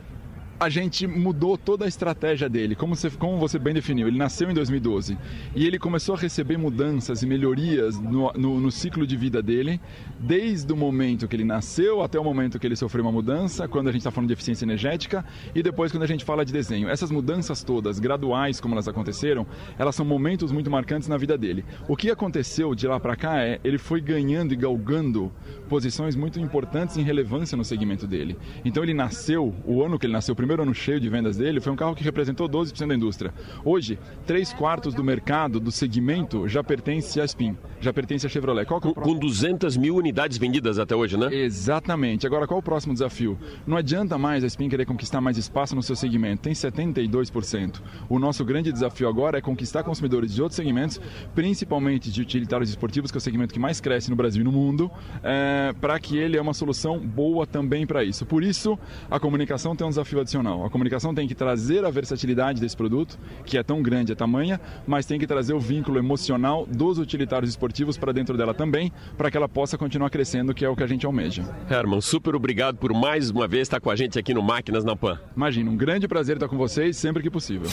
a 0.59 0.69
gente 0.69 1.05
mudou 1.05 1.57
toda 1.57 1.85
a 1.85 1.88
estratégia 1.88 2.47
dele, 2.47 2.75
como 2.75 2.95
você, 2.95 3.09
como 3.09 3.38
você 3.38 3.59
bem 3.59 3.74
definiu. 3.74 4.07
Ele 4.07 4.17
nasceu 4.17 4.50
em 4.50 4.53
2012 4.53 5.17
e 5.55 5.65
ele 5.65 5.77
começou 5.77 6.15
a 6.15 6.17
receber 6.17 6.57
mudanças 6.57 7.21
e 7.21 7.27
melhorias 7.27 8.00
no, 8.00 8.31
no, 8.33 8.59
no, 8.59 8.71
ciclo 8.71 9.05
de 9.05 9.17
vida 9.17 9.41
dele, 9.41 9.81
desde 10.19 10.71
o 10.71 10.77
momento 10.77 11.27
que 11.27 11.35
ele 11.35 11.43
nasceu 11.43 12.01
até 12.01 12.19
o 12.19 12.24
momento 12.24 12.57
que 12.57 12.65
ele 12.65 12.75
sofreu 12.75 13.03
uma 13.03 13.12
mudança, 13.12 13.67
quando 13.67 13.89
a 13.89 13.91
gente 13.91 14.01
está 14.01 14.12
falando 14.12 14.27
de 14.27 14.33
eficiência 14.33 14.65
energética, 14.65 15.25
e 15.53 15.62
depois 15.62 15.91
quando 15.91 16.03
a 16.03 16.07
gente 16.07 16.24
fala 16.24 16.45
de 16.45 16.53
desenho. 16.53 16.89
Essas 16.89 17.12
mudanças 17.12 17.63
todas, 17.63 18.00
graduais 18.00 18.59
como 18.62 18.75
elas 18.75 18.88
aconteceram, 18.88 19.45
elas 19.77 19.95
são 19.95 20.05
momentos 20.05 20.51
muito 20.51 20.71
marcantes 20.71 21.07
na 21.07 21.17
vida 21.17 21.38
dele. 21.38 21.65
O 21.88 21.97
que 21.97 22.09
aconteceu 22.09 22.74
de 22.74 22.88
lá 22.88 23.00
para 23.00 23.15
cá 23.15 23.41
é 23.41 23.59
ele 23.63 23.77
foi 23.77 24.00
ganhando 24.00 24.53
e 24.53 24.55
galgando 24.55 25.31
posições 25.67 26.15
muito 26.15 26.39
importantes 26.39 26.97
em 26.97 27.03
relevância 27.03 27.57
no 27.57 27.65
segmento 27.65 28.07
dele. 28.07 28.38
Então 28.63 28.83
ele 28.83 28.93
nasceu, 28.93 29.53
o 29.65 29.83
ano 29.83 30.00
que 30.00 30.05
ele 30.05 30.13
nasceu, 30.13 30.35
primeiro 30.45 30.61
ano 30.61 30.75
cheio 30.75 30.99
de 30.99 31.09
vendas 31.09 31.37
dele, 31.37 31.59
foi 31.59 31.73
um 31.73 31.75
carro 31.75 31.95
que 31.95 32.03
representou 32.03 32.47
12% 32.47 32.87
da 32.87 32.93
indústria. 32.93 33.33
Hoje, 33.63 33.97
três 34.27 34.53
quartos 34.53 34.93
do 34.93 35.03
mercado, 35.03 35.59
do 35.59 35.71
segmento, 35.71 36.47
já 36.47 36.63
pertence 36.63 37.19
à 37.19 37.25
Spin, 37.25 37.57
já 37.85 37.93
pertence 37.93 38.25
à 38.25 38.29
Chevrolet. 38.29 38.65
Qual 38.65 38.79
é 38.79 38.81
com, 38.81 38.93
com 38.93 39.15
200 39.15 39.77
mil 39.77 39.95
unidades 39.95 40.37
vendidas 40.37 40.79
até 40.79 40.95
hoje, 40.95 41.17
né? 41.17 41.33
Exatamente. 41.33 42.25
Agora, 42.25 42.47
qual 42.47 42.57
é 42.57 42.59
o 42.59 42.63
próximo 42.63 42.93
desafio? 42.93 43.37
Não 43.65 43.77
adianta 43.77 44.17
mais 44.17 44.43
a 44.43 44.47
Spin 44.47 44.67
querer 44.67 44.85
conquistar 44.85 45.21
mais 45.21 45.37
espaço 45.37 45.75
no 45.75 45.83
seu 45.83 45.95
segmento, 45.95 46.41
tem 46.41 46.53
72%. 46.53 47.81
O 48.09 48.17
nosso 48.17 48.43
grande 48.43 48.71
desafio 48.71 49.07
agora 49.07 49.37
é 49.37 49.41
conquistar 49.41 49.83
consumidores 49.83 50.33
de 50.33 50.41
outros 50.41 50.55
segmentos, 50.55 50.99
principalmente 51.33 52.11
de 52.11 52.21
utilitários 52.21 52.69
esportivos, 52.69 53.11
que 53.11 53.17
é 53.17 53.19
o 53.19 53.21
segmento 53.21 53.53
que 53.53 53.59
mais 53.59 53.79
cresce 53.79 54.09
no 54.09 54.15
Brasil 54.15 54.41
e 54.41 54.43
no 54.43 54.51
mundo, 54.51 54.91
é, 55.23 55.73
para 55.79 55.99
que 55.99 56.17
ele 56.17 56.37
é 56.37 56.41
uma 56.41 56.53
solução 56.53 56.99
boa 56.99 57.45
também 57.45 57.85
para 57.85 58.03
isso. 58.03 58.25
Por 58.25 58.43
isso, 58.43 58.77
a 59.09 59.19
comunicação 59.19 59.75
tem 59.75 59.85
um 59.85 59.89
desafio 59.89 60.19
adicional. 60.19 60.65
A 60.65 60.69
comunicação 60.69 61.13
tem 61.13 61.27
que 61.27 61.35
trazer 61.35 61.85
a 61.85 61.91
versatilidade 61.91 62.59
desse 62.59 62.75
produto, 62.75 63.19
que 63.45 63.57
é 63.57 63.63
tão 63.63 63.83
grande, 63.83 64.11
é 64.11 64.15
tamanha, 64.15 64.59
mas 64.87 65.05
tem 65.05 65.19
que 65.19 65.27
trazer 65.27 65.53
o 65.53 65.59
vínculo 65.59 65.99
emocional 65.99 66.65
dos 66.65 66.97
utilitários 66.97 67.51
esportivos 67.51 67.75
para 67.98 68.12
dentro 68.12 68.38
dela 68.38 68.53
também, 68.53 68.91
para 69.17 69.32
que 69.32 69.38
ela 69.38 69.50
possa 69.50 69.77
continuar 69.77 70.10
crescendo, 70.10 70.53
que 70.53 70.63
é 70.63 70.70
o 70.70 70.75
que 70.75 70.84
a 70.84 70.88
gente 70.88 71.05
almeja. 71.05 71.44
Herman, 71.70 72.01
super 72.01 72.36
obrigado 72.36 72.77
por 72.77 72.94
mais 72.94 73.29
uma 73.29 73.48
vez 73.48 73.63
estar 73.63 73.79
com 73.79 73.89
a 73.89 73.96
gente 73.96 74.17
aqui 74.20 74.34
no 74.34 74.41
Máquinas 74.41 74.84
na 74.84 74.96
Pan. 74.96 75.20
Imagina, 75.36 75.70
um 75.70 75.75
grande 75.75 76.08
prazer 76.08 76.36
estar 76.38 76.48
com 76.48 76.58
vocês 76.58 76.98
sempre 76.98 77.24
que 77.24 77.29
possível. 77.29 77.70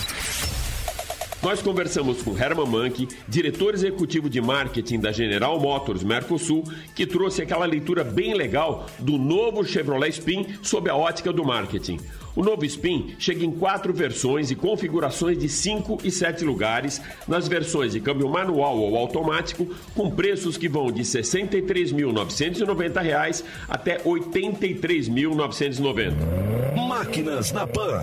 Nós 1.42 1.60
conversamos 1.60 2.22
com 2.22 2.38
Herman 2.38 2.66
Manke, 2.66 3.08
diretor 3.26 3.74
executivo 3.74 4.30
de 4.30 4.40
marketing 4.40 5.00
da 5.00 5.10
General 5.10 5.58
Motors 5.58 6.04
Mercosul, 6.04 6.62
que 6.94 7.04
trouxe 7.04 7.42
aquela 7.42 7.66
leitura 7.66 8.04
bem 8.04 8.32
legal 8.32 8.86
do 9.00 9.18
novo 9.18 9.64
Chevrolet 9.64 10.10
Spin 10.10 10.46
sob 10.62 10.88
a 10.88 10.94
ótica 10.94 11.32
do 11.32 11.44
marketing. 11.44 11.98
O 12.34 12.42
novo 12.42 12.64
Spin 12.64 13.14
chega 13.18 13.44
em 13.44 13.50
quatro 13.50 13.92
versões 13.92 14.50
e 14.50 14.54
configurações 14.54 15.36
de 15.38 15.46
5 15.48 15.98
e 16.02 16.10
7 16.10 16.44
lugares, 16.44 17.02
nas 17.28 17.46
versões 17.46 17.92
de 17.92 18.00
câmbio 18.00 18.26
manual 18.28 18.78
ou 18.78 18.96
automático, 18.96 19.68
com 19.94 20.10
preços 20.10 20.56
que 20.56 20.66
vão 20.68 20.90
de 20.90 21.02
R$ 21.02 21.08
63.990 21.08 23.44
até 23.68 23.98
R$ 23.98 24.04
83.990. 24.04 26.14
Máquinas 26.88 27.52
na 27.52 27.66
Pan. 27.66 28.00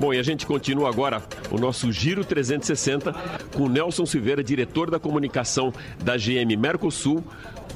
Bom, 0.00 0.14
e 0.14 0.18
a 0.18 0.22
gente 0.22 0.46
continua 0.46 0.88
agora 0.88 1.22
o 1.50 1.58
nosso 1.58 1.92
Giro 1.92 2.24
360 2.24 3.12
com 3.54 3.68
Nelson 3.68 4.06
Silveira, 4.06 4.42
diretor 4.42 4.90
da 4.90 4.98
comunicação 4.98 5.74
da 6.02 6.16
GM 6.16 6.56
Mercosul. 6.56 7.22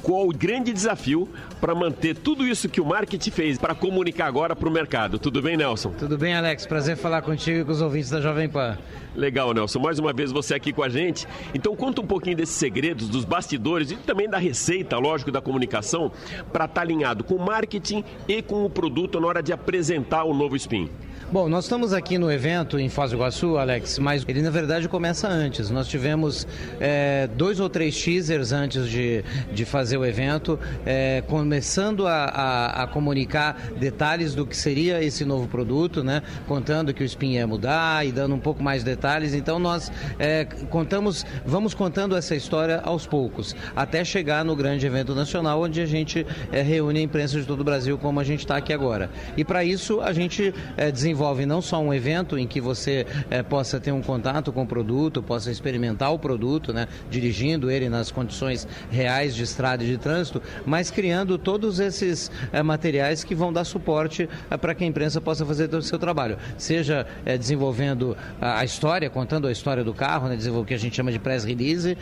Qual 0.01 0.27
o 0.27 0.31
grande 0.31 0.73
desafio 0.73 1.29
para 1.61 1.75
manter 1.75 2.15
tudo 2.15 2.45
isso 2.47 2.67
que 2.67 2.81
o 2.81 2.85
marketing 2.85 3.29
fez 3.29 3.57
para 3.59 3.75
comunicar 3.75 4.25
agora 4.25 4.55
para 4.55 4.67
o 4.67 4.71
mercado? 4.71 5.19
Tudo 5.19 5.39
bem, 5.39 5.55
Nelson? 5.55 5.91
Tudo 5.91 6.17
bem, 6.17 6.35
Alex. 6.35 6.65
Prazer 6.65 6.97
falar 6.97 7.21
contigo 7.21 7.59
e 7.59 7.63
com 7.63 7.71
os 7.71 7.81
ouvintes 7.81 8.09
da 8.09 8.19
Jovem 8.19 8.49
Pan. 8.49 8.75
Legal, 9.15 9.53
Nelson. 9.53 9.77
Mais 9.77 9.99
uma 9.99 10.11
vez 10.11 10.31
você 10.31 10.55
aqui 10.55 10.73
com 10.73 10.81
a 10.81 10.89
gente. 10.89 11.27
Então 11.53 11.75
conta 11.75 12.01
um 12.01 12.07
pouquinho 12.07 12.35
desses 12.35 12.55
segredos, 12.55 13.07
dos 13.07 13.23
bastidores 13.23 13.91
e 13.91 13.97
também 13.97 14.27
da 14.27 14.39
receita, 14.39 14.97
lógico, 14.97 15.31
da 15.31 15.41
comunicação, 15.41 16.11
para 16.51 16.65
estar 16.65 16.67
tá 16.67 16.81
alinhado 16.81 17.23
com 17.23 17.35
o 17.35 17.45
marketing 17.45 18.03
e 18.27 18.41
com 18.41 18.65
o 18.65 18.69
produto 18.69 19.19
na 19.19 19.27
hora 19.27 19.43
de 19.43 19.53
apresentar 19.53 20.23
o 20.23 20.33
novo 20.33 20.55
Spin. 20.55 20.89
Bom, 21.35 21.49
nós 21.49 21.65
estamos 21.65 21.91
aqui 21.91 22.17
no 22.17 22.31
evento 22.31 22.79
em 22.79 22.87
Foz 22.87 23.11
do 23.11 23.17
Iguaçu, 23.17 23.57
Alex, 23.57 23.99
mas 23.99 24.23
ele 24.25 24.41
na 24.41 24.49
verdade 24.49 24.87
começa 24.87 25.27
antes. 25.27 25.69
Nós 25.69 25.85
tivemos 25.85 26.47
é, 26.79 27.27
dois 27.35 27.59
ou 27.59 27.67
três 27.67 28.01
teasers 28.01 28.53
antes 28.53 28.87
de, 28.87 29.21
de 29.51 29.65
fazer 29.65 29.97
o 29.97 30.05
evento, 30.05 30.57
é, 30.85 31.21
começando 31.27 32.07
a, 32.07 32.23
a, 32.23 32.83
a, 32.83 32.87
comunicar 32.87 33.69
detalhes 33.77 34.33
do 34.33 34.45
que 34.45 34.55
seria 34.55 35.03
esse 35.03 35.25
novo 35.25 35.45
produto, 35.45 36.05
né? 36.05 36.23
Contando 36.47 36.93
que 36.93 37.03
o 37.03 37.05
Spin 37.05 37.33
ia 37.33 37.45
mudar 37.45 38.07
e 38.07 38.13
dando 38.13 38.33
um 38.33 38.39
pouco 38.39 38.63
mais 38.63 38.81
de 38.81 38.91
detalhes. 38.91 39.33
Então 39.33 39.59
nós 39.59 39.91
é, 40.17 40.45
contamos, 40.69 41.25
vamos 41.45 41.73
contando 41.73 42.15
essa 42.15 42.33
história 42.33 42.79
aos 42.81 43.05
poucos, 43.05 43.53
até 43.75 44.05
chegar 44.05 44.45
no 44.45 44.55
grande 44.55 44.85
evento 44.85 45.13
nacional, 45.13 45.61
onde 45.61 45.81
a 45.81 45.85
gente 45.85 46.25
é, 46.49 46.61
reúne 46.61 46.99
a 46.99 47.03
imprensa 47.03 47.37
de 47.37 47.45
todo 47.45 47.59
o 47.59 47.65
Brasil, 47.65 47.97
como 47.97 48.21
a 48.21 48.23
gente 48.23 48.39
está 48.39 48.55
aqui 48.55 48.71
agora. 48.71 49.09
E 49.35 49.43
para 49.43 49.65
isso 49.65 49.99
a 49.99 50.13
gente 50.13 50.53
é, 50.77 50.89
desenvolve 50.89 51.24
envolve 51.25 51.45
não 51.47 51.59
só 51.59 51.81
um 51.81 51.91
evento 51.91 52.37
em 52.37 52.45
que 52.45 52.61
você 52.61 53.03
é, 53.31 53.41
possa 53.41 53.79
ter 53.79 53.91
um 53.91 54.01
contato 54.01 54.53
com 54.53 54.61
o 54.61 54.67
produto, 54.67 55.23
possa 55.23 55.49
experimentar 55.49 56.13
o 56.13 56.19
produto, 56.19 56.71
né, 56.71 56.87
dirigindo 57.09 57.71
ele 57.71 57.89
nas 57.89 58.11
condições 58.11 58.67
reais 58.91 59.33
de 59.33 59.41
estrada 59.41 59.83
e 59.83 59.87
de 59.87 59.97
trânsito, 59.97 60.39
mas 60.67 60.91
criando 60.91 61.39
todos 61.39 61.79
esses 61.79 62.29
é, 62.53 62.61
materiais 62.61 63.23
que 63.23 63.33
vão 63.33 63.51
dar 63.51 63.63
suporte 63.63 64.29
é, 64.51 64.55
para 64.55 64.75
que 64.75 64.83
a 64.83 64.87
imprensa 64.87 65.19
possa 65.19 65.43
fazer 65.43 65.73
o 65.73 65.81
seu 65.81 65.97
trabalho. 65.97 66.37
Seja 66.59 67.07
desenvolvendo 67.39 68.15
a, 68.39 68.59
a, 68.59 68.65
história, 68.65 69.09
contando 69.09 69.47
a 69.47 69.51
história 69.51 69.83
do 69.83 69.93
carro, 69.93 70.27
né, 70.27 70.37
o 70.51 70.63
que 70.63 70.75
a 70.75 70.77
gente 70.77 70.95
chama 70.95 71.11
de 71.11 71.17
press 71.17 71.43
release, 71.43 71.97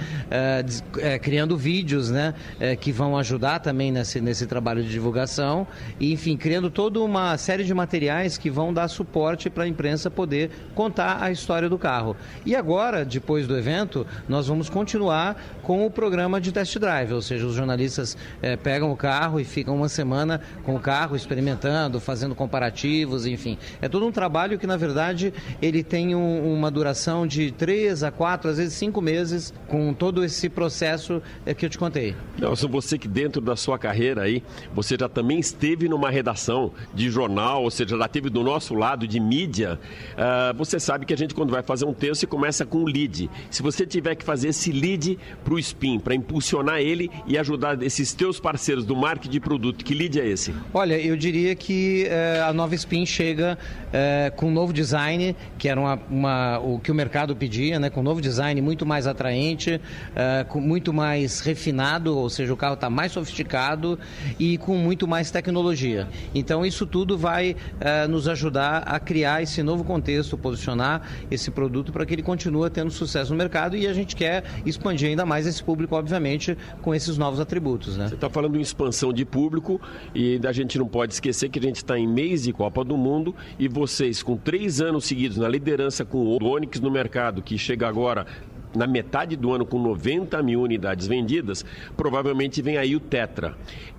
criando 1.22 1.56
vídeos 1.56 2.10
né, 2.10 2.34
que 2.82 2.92
vão 2.92 3.18
ajudar 3.18 3.60
também 3.60 3.92
nesse, 3.92 4.20
nesse 4.20 4.46
trabalho 4.46 4.84
de 4.84 4.90
divulgação, 4.90 5.66
e 6.00 6.12
enfim, 6.12 6.36
criando 6.36 6.70
toda 6.70 7.00
uma 7.00 7.38
série 7.38 7.64
de 7.64 7.74
materiais 7.74 8.38
que 8.38 8.50
vão 8.50 8.74
dar 8.74 8.88
suporte 8.88 9.03
suporte 9.04 9.50
para 9.50 9.66
a 9.66 9.68
imprensa 9.68 10.10
poder 10.10 10.50
contar 10.74 11.22
a 11.22 11.30
história 11.30 11.70
do 11.70 11.78
carro. 11.78 12.16
E 12.46 12.56
agora, 12.56 13.04
depois 13.04 13.46
do 13.46 13.58
evento, 13.58 14.08
nós 14.28 14.48
vamos 14.48 14.70
continuar 14.70 15.36
com 15.62 15.86
o 15.86 15.92
programa 15.92 16.40
de 16.40 16.52
test 16.52 16.78
drive, 16.80 17.14
ou 17.14 17.22
seja, 17.22 17.46
os 17.46 17.54
jornalistas 17.54 18.18
é, 18.42 18.56
pegam 18.56 18.92
o 18.92 18.96
carro 18.96 19.40
e 19.40 19.44
ficam 19.44 19.76
uma 19.76 19.90
semana 19.90 20.42
com 20.64 20.76
o 20.76 20.80
carro 20.80 21.16
experimentando, 21.16 22.00
fazendo 22.00 22.34
comparativos, 22.34 23.26
enfim. 23.26 23.58
É 23.82 23.90
todo 23.90 24.06
um 24.06 24.12
trabalho 24.12 24.58
que, 24.58 24.66
na 24.66 24.78
verdade, 24.78 25.34
ele 25.62 25.84
tem 25.84 26.16
um, 26.16 26.54
uma 26.54 26.72
duração 26.72 27.28
de 27.28 27.52
três 27.52 28.04
a 28.04 28.12
quatro, 28.12 28.50
às 28.50 28.58
vezes 28.58 28.74
cinco 28.74 29.02
meses, 29.02 29.54
com 29.68 29.94
todo 29.94 30.24
esse 30.24 30.48
processo 30.48 31.22
é, 31.46 31.54
que 31.54 31.66
eu 31.66 31.70
te 31.70 31.78
contei. 31.78 32.16
Nelson, 32.40 32.68
você 32.70 32.98
que 32.98 33.08
dentro 33.08 33.42
da 33.42 33.56
sua 33.56 33.78
carreira 33.78 34.22
aí, 34.22 34.42
você 34.74 34.96
já 34.98 35.10
também 35.10 35.40
esteve 35.40 35.90
numa 35.90 36.10
redação 36.10 36.72
de 36.94 37.10
jornal, 37.10 37.64
ou 37.64 37.72
seja, 37.72 37.98
já 37.98 38.08
teve 38.08 38.30
do 38.30 38.44
nosso 38.44 38.74
lado 38.74 38.93
de 38.96 39.20
mídia, 39.20 39.80
uh, 40.14 40.56
você 40.56 40.80
sabe 40.80 41.06
que 41.06 41.14
a 41.14 41.18
gente, 41.18 41.34
quando 41.34 41.52
vai 41.52 41.64
fazer 41.64 41.86
um 41.86 41.94
texto, 41.94 42.28
começa 42.28 42.66
com 42.66 42.80
o 42.80 42.86
lead. 42.86 43.30
Se 43.50 43.62
você 43.62 43.86
tiver 43.86 44.16
que 44.16 44.24
fazer 44.24 44.50
esse 44.50 44.72
lead 44.72 45.18
para 45.44 45.54
o 45.54 45.60
Spin, 45.60 46.00
para 46.00 46.16
impulsionar 46.16 46.80
ele 46.80 47.10
e 47.28 47.38
ajudar 47.38 47.82
esses 47.82 48.14
teus 48.14 48.40
parceiros 48.40 48.86
do 48.86 48.96
marketing 48.96 49.30
de 49.30 49.40
produto, 49.40 49.84
que 49.84 49.94
lead 49.94 50.20
é 50.20 50.28
esse? 50.28 50.54
Olha, 50.74 51.00
eu 51.00 51.16
diria 51.18 51.56
que 51.56 52.08
uh, 52.08 52.50
a 52.50 52.54
nova 52.54 52.76
Spin 52.76 53.06
chega 53.06 53.58
uh, 53.58 54.36
com 54.36 54.48
um 54.48 54.52
novo 54.52 54.72
design, 54.72 55.36
que 55.58 55.68
era 55.68 55.80
uma, 55.80 56.00
uma, 56.10 56.60
o 56.60 56.80
que 56.80 56.92
o 56.92 56.96
mercado 56.96 57.36
pedia, 57.36 57.80
né? 57.80 57.90
com 57.90 58.02
um 58.02 58.04
novo 58.04 58.22
design 58.22 58.62
muito 58.62 58.86
mais 58.86 59.08
atraente, 59.08 59.80
com 60.50 60.60
muito 60.60 60.94
mais 60.94 61.40
refinado, 61.40 62.16
ou 62.18 62.30
seja, 62.30 62.54
o 62.54 62.58
carro 62.58 62.74
está 62.76 62.90
mais 62.90 63.12
sofisticado 63.12 64.00
e 64.40 64.58
com 64.58 64.76
muito 64.78 65.08
mais 65.08 65.32
tecnologia. 65.32 66.08
Então, 66.34 66.66
isso 66.66 66.86
tudo 66.86 67.18
vai 67.18 67.56
nos 68.10 68.28
ajudar 68.28 68.83
a 68.86 69.00
criar 69.00 69.42
esse 69.42 69.62
novo 69.64 69.84
contexto, 69.84 70.38
posicionar 70.38 71.02
esse 71.30 71.52
produto 71.52 71.92
para 71.92 72.06
que 72.06 72.14
ele 72.14 72.24
continue 72.24 72.70
tendo 72.70 72.92
sucesso 72.92 73.32
no 73.32 73.38
mercado 73.38 73.76
e 73.76 73.88
a 73.88 73.94
gente 73.94 74.16
quer 74.16 74.44
expandir 74.66 75.10
ainda 75.10 75.26
mais 75.26 75.48
esse 75.48 75.64
público, 75.64 75.96
obviamente, 75.96 76.58
com 76.82 76.94
esses 76.94 77.18
novos 77.18 77.40
atributos. 77.40 77.98
Né? 77.98 78.08
Você 78.08 78.16
está 78.16 78.30
falando 78.30 78.58
em 78.58 78.62
expansão 78.62 79.12
de 79.12 79.26
público 79.26 79.80
e 80.14 80.40
a 80.46 80.52
gente 80.52 80.78
não 80.78 80.88
pode 80.88 81.14
esquecer 81.14 81.50
que 81.50 81.60
a 81.60 81.62
gente 81.62 81.78
está 81.78 81.98
em 81.98 82.08
mês 82.08 82.44
de 82.44 82.54
Copa 82.54 82.84
do 82.84 82.98
Mundo 82.98 83.36
e 83.58 83.68
vocês, 83.68 84.22
com 84.22 84.38
três 84.38 84.82
anos 84.82 85.06
seguidos 85.06 85.38
na 85.38 85.48
liderança 85.48 86.06
com 86.06 86.18
o 86.18 86.44
Onix 86.44 86.80
no 86.80 86.92
mercado, 86.92 87.42
que 87.42 87.58
chega 87.58 87.88
agora 87.88 88.26
na 88.76 88.88
metade 88.88 89.36
do 89.36 89.52
ano 89.52 89.66
com 89.66 89.80
90 89.80 90.42
mil 90.42 90.62
unidades 90.62 91.08
vendidas, 91.08 91.64
provavelmente 91.96 92.62
vem 92.62 92.78
aí 92.78 92.96
o 92.96 93.00
Tetra. 93.00 93.56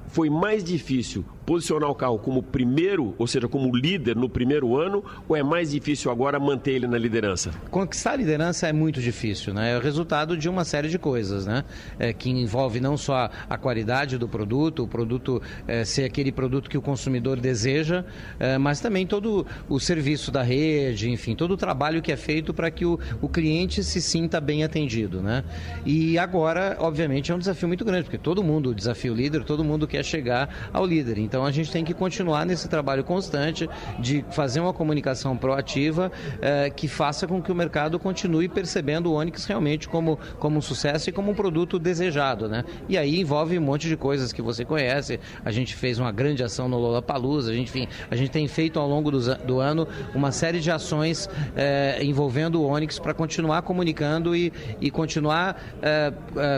Foi 0.09 0.29
mais 0.29 0.63
difícil 0.63 1.25
posicionar 1.45 1.91
o 1.91 1.95
carro 1.95 2.19
como 2.19 2.43
primeiro, 2.43 3.15
ou 3.19 3.27
seja, 3.27 3.49
como 3.49 3.75
líder 3.75 4.17
no 4.17 4.29
primeiro 4.29 4.77
ano, 4.77 5.05
ou 5.29 5.37
é 5.37 5.43
mais 5.43 5.71
difícil 5.71 6.11
agora 6.11 6.39
manter 6.39 6.73
ele 6.73 6.87
na 6.87 6.99
liderança? 6.99 7.51
Conquistar 7.71 8.13
a 8.13 8.17
liderança 8.17 8.67
é 8.67 8.73
muito 8.73 9.01
difícil, 9.01 9.53
né? 9.53 9.73
É 9.73 9.79
o 9.79 9.81
resultado 9.81 10.37
de 10.37 10.49
uma 10.49 10.65
série 10.65 10.89
de 10.89 10.99
coisas, 10.99 11.47
né? 11.47 11.65
É, 11.99 12.13
que 12.13 12.31
envolve 12.31 12.81
não 12.81 12.97
só 12.97 13.31
a 13.49 13.59
qualidade 13.59 14.19
do 14.19 14.29
produto, 14.29 14.85
o 14.85 14.89
produto 14.89 15.41
é, 15.67 15.85
ser 15.85 16.05
aquele 16.05 16.33
produto 16.33 16.69
que 16.69 16.79
o 16.79 16.83
consumidor 16.83 17.41
deseja, 17.41 18.05
é, 18.39 18.59
mas 18.59 18.81
também 18.81 19.07
todo 19.07 19.47
o 19.69 19.79
serviço 19.79 20.31
da 20.31 20.43
rede, 20.43 21.11
enfim, 21.11 21.35
todo 21.35 21.53
o 21.53 21.57
trabalho 21.57 22.03
que 22.03 22.13
é 22.13 22.17
feito 22.17 22.55
para 22.55 22.71
que 22.71 22.85
o, 22.85 22.99
o 23.21 23.29
cliente 23.29 23.83
se 23.83 24.01
sinta 24.01 24.41
bem 24.41 24.65
atendido, 24.65 25.21
né? 25.21 25.45
E 25.85 26.19
agora, 26.19 26.77
obviamente, 26.81 27.33
é 27.33 27.35
um 27.35 27.39
desafio 27.39 27.69
muito 27.69 27.85
grande, 27.85 28.05
porque 28.05 28.19
todo 28.19 28.43
mundo, 28.43 28.75
desafio 28.75 29.15
líder, 29.15 29.45
todo 29.45 29.65
mundo 29.65 29.87
quer 29.87 30.05
chegar 30.05 30.71
ao 30.73 30.87
líder. 30.87 31.19
Então 31.19 31.34
a 31.43 31.51
gente 31.51 31.73
tem 31.73 31.83
que 31.83 31.95
continuar 31.95 32.45
nesse 32.45 32.69
trabalho 32.69 33.03
constante 33.03 33.67
de 33.99 34.23
fazer 34.31 34.61
uma 34.61 34.75
comunicação 34.75 35.37
proativa 35.37 36.13
eh, 36.43 36.69
que 36.69 36.87
faça 36.87 37.27
com 37.27 37.41
que 37.41 37.51
o 37.51 37.55
mercado 37.55 37.99
continue 37.99 38.47
percebendo 38.47 39.11
o 39.11 39.15
Onix 39.15 39.47
realmente 39.47 39.89
como, 39.89 40.19
como 40.39 40.59
um 40.59 40.61
sucesso 40.61 41.09
e 41.09 41.13
como 41.13 41.31
um 41.31 41.35
produto 41.35 41.79
desejado. 41.79 42.49
Né? 42.49 42.65
E 42.89 42.99
aí 42.99 43.21
envolve 43.21 43.59
um 43.59 43.63
monte 43.63 43.89
de 43.89 43.97
coisas 43.97 44.33
que 44.33 44.43
você 44.43 44.65
conhece. 44.65 45.19
A 45.45 45.51
gente 45.51 45.75
fez 45.75 45.99
uma 45.99 46.13
grande 46.13 46.43
ação 46.43 46.69
no 46.69 46.79
Lollapalooza, 46.79 47.51
a 47.51 47.55
gente, 47.55 47.69
enfim, 47.69 47.89
a 48.11 48.17
gente 48.17 48.31
tem 48.31 48.47
feito 48.47 48.79
ao 48.79 48.87
longo 48.87 49.11
do, 49.11 49.35
do 49.37 49.61
ano 49.61 49.89
uma 50.15 50.31
série 50.31 50.61
de 50.61 50.71
ações 50.71 51.29
eh, 51.57 51.99
envolvendo 52.03 52.61
o 52.61 52.67
Onix 52.67 52.99
para 52.99 53.15
continuar 53.15 53.63
comunicando 53.63 54.37
e, 54.37 54.53
e 54.81 54.91
continuar 54.91 55.61
eh, 55.81 56.13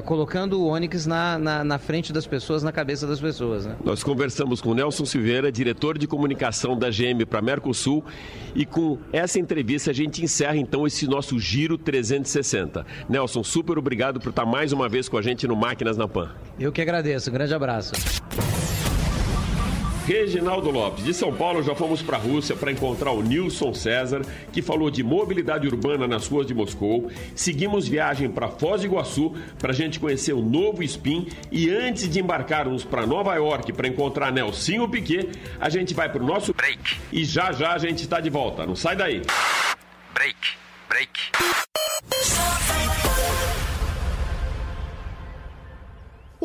colocando 0.04 0.60
o 0.60 0.66
Onix 0.66 1.06
na, 1.06 1.38
na, 1.38 1.64
na, 1.64 1.78
frente 1.78 2.12
das 2.12 2.26
pessoas, 2.26 2.62
na 2.62 2.72
cabeça 2.72 3.06
das 3.06 3.20
pessoas. 3.20 3.66
Né? 3.66 3.76
Nós 3.84 4.02
conversamos 4.02 4.60
com 4.66 4.74
Nelson 4.74 5.04
Silveira, 5.04 5.52
diretor 5.52 5.96
de 5.96 6.08
comunicação 6.08 6.76
da 6.76 6.90
GM 6.90 7.24
para 7.24 7.40
Mercosul, 7.40 8.04
e 8.52 8.66
com 8.66 8.98
essa 9.12 9.38
entrevista 9.38 9.92
a 9.92 9.94
gente 9.94 10.24
encerra 10.24 10.56
então 10.56 10.84
esse 10.84 11.06
nosso 11.06 11.38
Giro 11.38 11.78
360. 11.78 12.84
Nelson, 13.08 13.44
super 13.44 13.78
obrigado 13.78 14.18
por 14.18 14.30
estar 14.30 14.44
mais 14.44 14.72
uma 14.72 14.88
vez 14.88 15.08
com 15.08 15.16
a 15.16 15.22
gente 15.22 15.46
no 15.46 15.54
Máquinas 15.54 15.96
na 15.96 16.08
Pan. 16.08 16.34
Eu 16.58 16.72
que 16.72 16.82
agradeço, 16.82 17.30
um 17.30 17.32
grande 17.32 17.54
abraço. 17.54 17.92
Reginaldo 20.06 20.70
Lopes, 20.70 21.04
de 21.04 21.12
São 21.12 21.34
Paulo, 21.34 21.64
já 21.64 21.74
fomos 21.74 22.00
para 22.00 22.16
a 22.16 22.20
Rússia 22.20 22.54
para 22.54 22.70
encontrar 22.70 23.10
o 23.10 23.20
Nilson 23.20 23.74
César, 23.74 24.22
que 24.52 24.62
falou 24.62 24.88
de 24.88 25.02
mobilidade 25.02 25.66
urbana 25.66 26.06
nas 26.06 26.28
ruas 26.28 26.46
de 26.46 26.54
Moscou. 26.54 27.10
Seguimos 27.34 27.88
viagem 27.88 28.30
para 28.30 28.46
Foz 28.46 28.82
do 28.82 28.86
Iguaçu 28.86 29.34
para 29.58 29.72
a 29.72 29.74
gente 29.74 29.98
conhecer 29.98 30.32
o 30.32 30.40
novo 30.40 30.80
Spin. 30.84 31.26
E 31.50 31.68
antes 31.68 32.08
de 32.08 32.20
embarcarmos 32.20 32.84
para 32.84 33.04
Nova 33.04 33.34
York 33.34 33.72
para 33.72 33.88
encontrar 33.88 34.30
Nelsinho 34.30 34.88
Piquet, 34.88 35.28
a 35.60 35.68
gente 35.68 35.92
vai 35.92 36.08
para 36.08 36.22
o 36.22 36.26
nosso 36.26 36.54
break. 36.54 36.98
E 37.10 37.24
já 37.24 37.50
já 37.50 37.72
a 37.72 37.78
gente 37.78 38.04
está 38.04 38.20
de 38.20 38.30
volta. 38.30 38.64
Não 38.64 38.76
sai 38.76 38.94
daí. 38.94 39.22
Break, 40.14 40.36
break. 40.88 42.35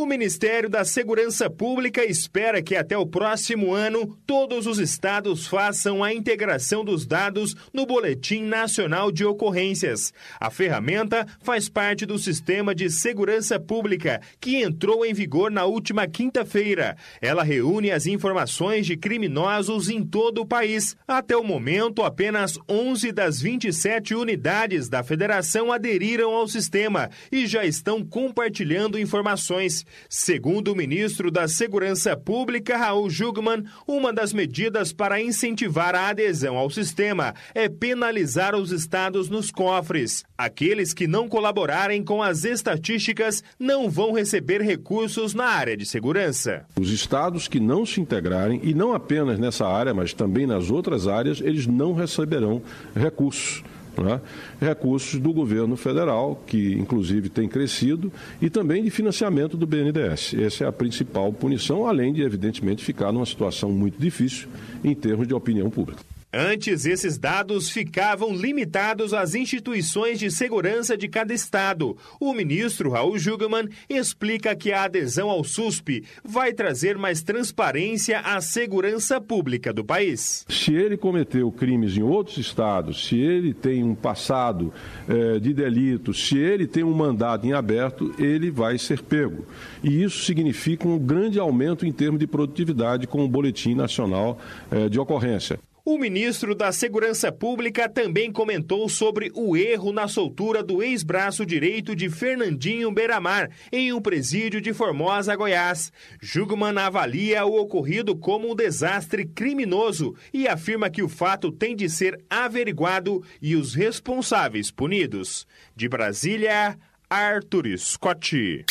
O 0.02 0.06
Ministério 0.08 0.68
da 0.68 0.84
Segurança 0.84 1.48
Pública 1.48 2.04
espera 2.04 2.60
que 2.60 2.76
até 2.76 2.98
o 2.98 3.06
próximo 3.06 3.72
ano 3.72 4.18
todos 4.26 4.66
os 4.66 4.80
estados 4.80 5.46
façam 5.46 6.04
a 6.04 6.12
integração 6.12 6.84
dos 6.84 7.06
dados 7.06 7.56
no 7.72 7.86
Boletim 7.86 8.42
Nacional 8.42 9.12
de 9.12 9.24
Ocorrências. 9.24 10.12
A 10.40 10.50
ferramenta 10.50 11.24
faz 11.44 11.70
parte 11.70 12.04
do 12.04 12.18
Sistema 12.18 12.74
de 12.74 12.90
Segurança 12.90 13.60
Pública, 13.60 14.20
que 14.40 14.56
entrou 14.64 15.06
em 15.06 15.14
vigor 15.14 15.52
na 15.52 15.66
última 15.66 16.08
quinta-feira. 16.08 16.98
Ela 17.22 17.44
reúne 17.44 17.92
as 17.92 18.08
informações 18.08 18.88
de 18.88 18.98
criminosos 18.98 19.88
em 19.88 20.04
todo 20.04 20.42
o 20.42 20.48
país. 20.48 20.98
Até 21.08 21.38
o 21.38 21.44
momento, 21.44 22.02
apenas 22.02 22.58
11 22.68 23.12
das 23.12 23.40
27 23.40 24.16
unidades 24.16 24.90
da 24.90 25.04
federação 25.04 25.72
aderiram 25.72 26.32
ao 26.32 26.48
sistema 26.48 27.08
e 27.32 27.46
já 27.46 27.64
estão 27.64 28.04
compartilhando 28.04 28.98
informações. 28.98 29.86
Segundo 30.10 30.72
o 30.72 30.76
ministro 30.76 31.32
da 31.32 31.48
Segurança 31.48 32.16
Pública, 32.16 32.78
Raul 32.78 33.10
Jugman, 33.10 33.64
uma 33.88 34.14
das 34.14 34.34
medidas 34.34 34.94
para 34.94 35.22
incentivar 35.22 35.96
a 35.96 36.10
adesão 36.10 36.58
ao 36.58 36.70
sistema 36.70 37.34
é 37.54 37.70
penalizar 37.70 38.56
os 38.56 38.72
estados 38.72 39.30
nos 39.30 39.52
cofres. 39.52 40.24
Aqueles 40.38 40.94
que 40.94 41.08
não 41.08 41.28
colaborarem 41.28 42.04
com 42.04 42.22
as 42.22 42.44
estatísticas 42.44 43.44
não 43.60 43.90
vão 43.90 44.14
receber 44.14 44.62
recursos 44.62 45.34
na 45.34 45.46
área 45.46 45.78
de 45.78 45.86
segurança. 45.86 46.66
Os 46.80 46.92
estados 46.92 47.48
que 47.48 47.60
não 47.60 47.86
se 47.86 48.02
integrarem, 48.02 48.60
e 48.64 48.74
não 48.74 48.94
apenas 48.94 49.40
nessa 49.40 49.68
área, 49.68 49.94
mas 49.94 50.14
também 50.14 50.46
nas 50.48 50.70
outras 50.70 51.08
áreas, 51.08 51.42
eles 51.42 51.68
não 51.68 51.94
receberão 51.94 52.62
recursos 52.96 53.64
né, 54.04 54.22
recursos 54.60 55.20
do 55.20 55.34
governo 55.34 55.76
federal, 55.76 56.42
que 56.46 56.74
inclusive 56.74 57.30
tem 57.30 57.48
crescido, 57.48 58.12
e 58.42 58.50
também 58.50 58.84
de 58.84 58.90
financiamento 58.90 59.58
do 59.58 59.66
BNDES. 59.66 60.34
Essa 60.36 60.66
é 60.66 60.68
a 60.68 60.72
principal 60.72 61.32
punição, 61.32 61.88
além 61.88 62.14
de, 62.14 62.22
evidentemente, 62.22 62.84
ficar 62.84 63.12
numa 63.12 63.26
situação 63.26 63.72
muito 63.72 64.00
difícil 64.00 64.48
em 64.84 64.94
termos 64.94 65.28
de 65.28 65.34
opinião 65.34 65.70
pública. 65.70 66.11
Antes, 66.34 66.86
esses 66.86 67.18
dados 67.18 67.70
ficavam 67.70 68.34
limitados 68.34 69.14
às 69.14 69.36
instituições 69.36 70.18
de 70.18 70.32
segurança 70.32 70.96
de 70.96 71.10
cada 71.10 71.34
estado. 71.34 71.98
O 72.22 72.34
ministro 72.34 72.90
Raul 72.90 73.20
Jugman 73.20 73.68
explica 73.90 74.56
que 74.56 74.72
a 74.72 74.84
adesão 74.84 75.30
ao 75.30 75.44
SUSP 75.44 76.06
vai 76.24 76.54
trazer 76.54 76.98
mais 76.98 77.22
transparência 77.22 78.22
à 78.22 78.40
segurança 78.40 79.20
pública 79.20 79.74
do 79.74 79.84
país. 79.84 80.46
Se 80.48 80.74
ele 80.74 80.96
cometeu 80.96 81.52
crimes 81.52 81.98
em 81.98 82.02
outros 82.02 82.38
estados, 82.38 83.08
se 83.08 83.20
ele 83.20 83.54
tem 83.54 83.84
um 83.84 83.94
passado 83.94 84.74
eh, 85.10 85.38
de 85.38 85.54
delito, 85.54 86.14
se 86.14 86.38
ele 86.38 86.66
tem 86.66 86.86
um 86.86 86.94
mandado 86.94 87.46
em 87.46 87.52
aberto, 87.52 88.16
ele 88.18 88.50
vai 88.50 88.78
ser 88.78 89.02
pego. 89.02 89.46
E 89.84 90.02
isso 90.02 90.24
significa 90.24 90.88
um 90.88 90.98
grande 90.98 91.38
aumento 91.38 91.86
em 91.86 91.92
termos 91.92 92.22
de 92.22 92.28
produtividade 92.28 93.06
com 93.06 93.22
o 93.26 93.28
Boletim 93.28 93.76
Nacional 93.76 94.40
eh, 94.72 94.88
de 94.88 94.98
Ocorrência. 94.98 95.60
O 95.84 95.98
ministro 95.98 96.54
da 96.54 96.72
Segurança 96.72 97.32
Pública 97.32 97.90
também 97.90 98.32
comentou 98.32 98.88
sobre 98.88 99.32
o 99.34 99.58
erro 99.58 99.92
na 99.92 100.08
soltura 100.08 100.62
do 100.62 100.84
ex-braço 100.84 101.44
direito 101.44 101.96
de 101.96 102.08
Fernandinho 102.08 102.92
Beiramar 102.92 103.50
em 103.72 103.92
um 103.92 104.00
presídio 104.00 104.62
de 104.62 104.74
Formosa, 104.74 105.36
Goiás. 105.36 105.92
Jugman 106.22 106.78
avalia 106.78 107.46
o 107.46 107.60
ocorrido 107.60 108.16
como 108.16 108.52
um 108.52 108.56
desastre 108.56 109.26
criminoso 109.26 110.16
e 110.32 110.48
afirma 110.48 110.88
que 110.88 111.02
o 111.02 111.10
fato 111.10 111.52
tem 111.52 111.76
de 111.76 111.90
ser 111.90 112.24
averiguado 112.30 113.24
e 113.42 113.56
os 113.56 113.74
responsáveis 113.74 114.70
punidos. 114.70 115.48
De 115.76 115.90
Brasília, 115.90 116.78
Arthur 117.10 117.76
Scott. 117.80 118.66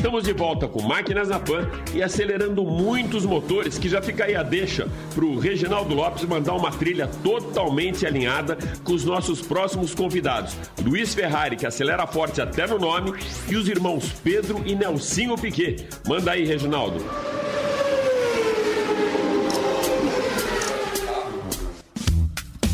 Estamos 0.00 0.24
de 0.24 0.32
volta 0.32 0.66
com 0.66 0.80
Máquinas 0.80 1.28
na 1.28 1.38
Pan 1.38 1.68
e 1.92 2.02
acelerando 2.02 2.64
muitos 2.64 3.26
motores, 3.26 3.76
que 3.76 3.86
já 3.86 4.00
fica 4.00 4.24
aí 4.24 4.34
a 4.34 4.42
deixa 4.42 4.88
para 5.14 5.26
o 5.26 5.38
Reginaldo 5.38 5.94
Lopes 5.94 6.24
mandar 6.24 6.54
uma 6.54 6.70
trilha 6.70 7.06
totalmente 7.22 8.06
alinhada 8.06 8.56
com 8.82 8.94
os 8.94 9.04
nossos 9.04 9.42
próximos 9.42 9.94
convidados. 9.94 10.56
Luiz 10.82 11.14
Ferrari, 11.14 11.54
que 11.54 11.66
acelera 11.66 12.06
forte 12.06 12.40
até 12.40 12.66
no 12.66 12.78
nome, 12.78 13.12
e 13.46 13.56
os 13.56 13.68
irmãos 13.68 14.10
Pedro 14.24 14.62
e 14.64 14.74
Nelsinho 14.74 15.36
Piquet. 15.36 15.86
Manda 16.08 16.30
aí, 16.30 16.46
Reginaldo. 16.46 17.04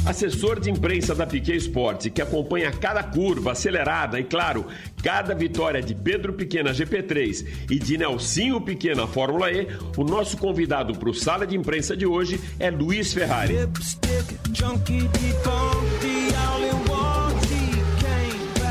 Assessor 0.06 0.60
de 0.60 0.70
imprensa 0.70 1.16
da 1.16 1.26
Piquet 1.26 1.56
Sports, 1.56 2.08
que 2.14 2.22
acompanha 2.22 2.70
cada 2.70 3.02
curva 3.02 3.50
acelerada 3.50 4.20
e, 4.20 4.24
claro, 4.24 4.64
cada 5.02 5.34
vitória 5.34 5.82
de 5.82 5.96
Pedro 5.96 6.32
Pequena 6.32 6.70
GP3 6.70 7.44
e 7.68 7.76
de 7.76 7.98
Nelsinho 7.98 8.60
Pequena 8.60 9.04
Fórmula 9.08 9.50
E, 9.50 9.66
o 9.96 10.04
nosso 10.04 10.36
convidado 10.36 10.96
para 10.96 11.10
o 11.10 11.14
Sala 11.14 11.44
de 11.44 11.56
Imprensa 11.56 11.96
de 11.96 12.06
hoje 12.06 12.40
é 12.60 12.70
Luiz 12.70 13.12
Ferrari. 13.12 13.56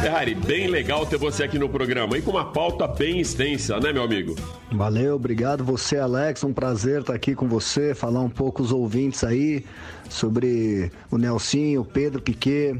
Ferrari, 0.06 0.36
bem 0.36 0.68
legal 0.68 1.04
ter 1.04 1.18
você 1.18 1.42
aqui 1.42 1.58
no 1.58 1.68
programa 1.68 2.16
e 2.16 2.22
com 2.22 2.30
uma 2.30 2.46
pauta 2.46 2.88
bem 2.88 3.20
extensa, 3.20 3.80
né, 3.80 3.92
meu 3.92 4.04
amigo? 4.04 4.36
Valeu, 4.72 5.16
obrigado 5.16 5.64
você, 5.64 5.98
Alex. 5.98 6.44
Um 6.44 6.54
prazer 6.54 7.02
estar 7.02 7.16
aqui 7.16 7.34
com 7.34 7.48
você, 7.48 7.96
falar 7.96 8.20
um 8.20 8.30
pouco 8.30 8.62
os 8.62 8.72
ouvintes 8.72 9.24
aí 9.24 9.66
sobre 10.08 10.92
o 11.10 11.18
Nelsinho, 11.18 11.82
o 11.82 11.86
Pedro 11.86 12.22
Piquet, 12.22 12.80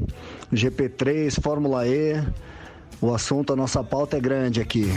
GP3, 0.54 1.40
Fórmula 1.42 1.84
E. 1.88 2.22
O 3.00 3.12
assunto, 3.12 3.52
a 3.52 3.56
nossa 3.56 3.84
pauta 3.84 4.16
é 4.16 4.20
grande 4.20 4.60
aqui. 4.60 4.90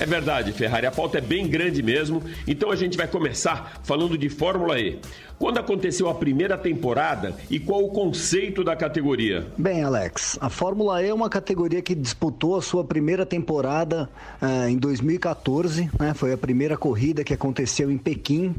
É 0.00 0.06
verdade, 0.06 0.52
Ferrari, 0.52 0.86
a 0.86 0.90
pauta 0.90 1.18
é 1.18 1.20
bem 1.20 1.46
grande 1.46 1.82
mesmo. 1.82 2.22
Então 2.46 2.70
a 2.70 2.76
gente 2.76 2.96
vai 2.96 3.06
começar 3.06 3.80
falando 3.82 4.16
de 4.16 4.28
Fórmula 4.28 4.80
E. 4.80 4.98
Quando 5.38 5.58
aconteceu 5.58 6.08
a 6.08 6.14
primeira 6.14 6.56
temporada 6.56 7.34
e 7.50 7.58
qual 7.58 7.84
o 7.84 7.88
conceito 7.88 8.62
da 8.62 8.76
categoria? 8.76 9.46
Bem, 9.58 9.82
Alex, 9.82 10.38
a 10.40 10.48
Fórmula 10.48 11.02
E 11.02 11.08
é 11.08 11.14
uma 11.14 11.28
categoria 11.28 11.82
que 11.82 11.94
disputou 11.94 12.56
a 12.56 12.62
sua 12.62 12.84
primeira 12.84 13.26
temporada 13.26 14.08
uh, 14.40 14.68
em 14.68 14.78
2014, 14.78 15.90
né? 15.98 16.14
Foi 16.14 16.32
a 16.32 16.38
primeira 16.38 16.76
corrida 16.76 17.24
que 17.24 17.34
aconteceu 17.34 17.90
em 17.90 17.98
Pequim 17.98 18.54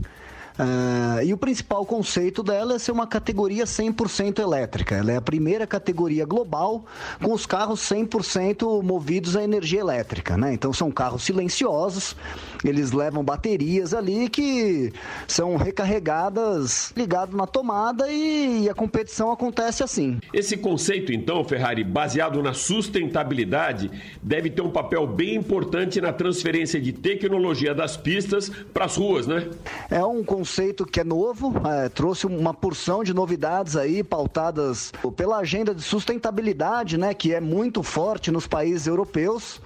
Uh, 0.59 1.23
e 1.23 1.33
o 1.33 1.37
principal 1.37 1.83
conceito 1.83 2.43
dela 2.43 2.75
é 2.75 2.79
ser 2.79 2.91
uma 2.91 3.07
categoria 3.07 3.65
100% 3.65 4.39
elétrica. 4.39 4.95
Ela 4.95 5.13
é 5.13 5.15
a 5.15 5.21
primeira 5.21 5.65
categoria 5.65 6.25
global 6.25 6.85
com 7.21 7.33
os 7.33 7.45
carros 7.45 7.81
100% 7.81 8.83
movidos 8.83 9.35
a 9.35 9.43
energia 9.43 9.79
elétrica. 9.79 10.37
Né? 10.37 10.53
Então 10.53 10.71
são 10.71 10.91
carros 10.91 11.23
silenciosos, 11.23 12.15
eles 12.63 12.91
levam 12.91 13.23
baterias 13.23 13.93
ali 13.93 14.29
que 14.29 14.93
são 15.27 15.55
recarregadas 15.55 16.93
ligado 16.95 17.35
na 17.35 17.47
tomada 17.47 18.11
e, 18.11 18.63
e 18.63 18.69
a 18.69 18.75
competição 18.75 19.31
acontece 19.31 19.83
assim. 19.83 20.19
Esse 20.31 20.55
conceito, 20.55 21.11
então, 21.11 21.43
Ferrari, 21.43 21.83
baseado 21.83 22.43
na 22.43 22.53
sustentabilidade, 22.53 23.89
deve 24.21 24.51
ter 24.51 24.61
um 24.61 24.69
papel 24.69 25.07
bem 25.07 25.35
importante 25.35 25.99
na 25.99 26.13
transferência 26.13 26.79
de 26.79 26.93
tecnologia 26.93 27.73
das 27.73 27.97
pistas 27.97 28.49
para 28.71 28.85
as 28.85 28.95
ruas, 28.95 29.25
né? 29.25 29.49
É 29.89 30.03
um 30.03 30.23
conceito 30.23 30.42
que 30.91 30.99
é 30.99 31.03
novo, 31.03 31.53
é, 31.67 31.89
trouxe 31.89 32.25
uma 32.27 32.53
porção 32.53 33.03
de 33.03 33.13
novidades 33.13 33.75
aí 33.75 34.03
pautadas 34.03 34.91
pela 35.15 35.37
agenda 35.37 35.73
de 35.73 35.81
sustentabilidade, 35.81 36.97
né, 36.97 37.13
que 37.13 37.33
é 37.33 37.39
muito 37.39 37.81
forte 37.83 38.31
nos 38.31 38.47
países 38.47 38.87
europeus. 38.87 39.61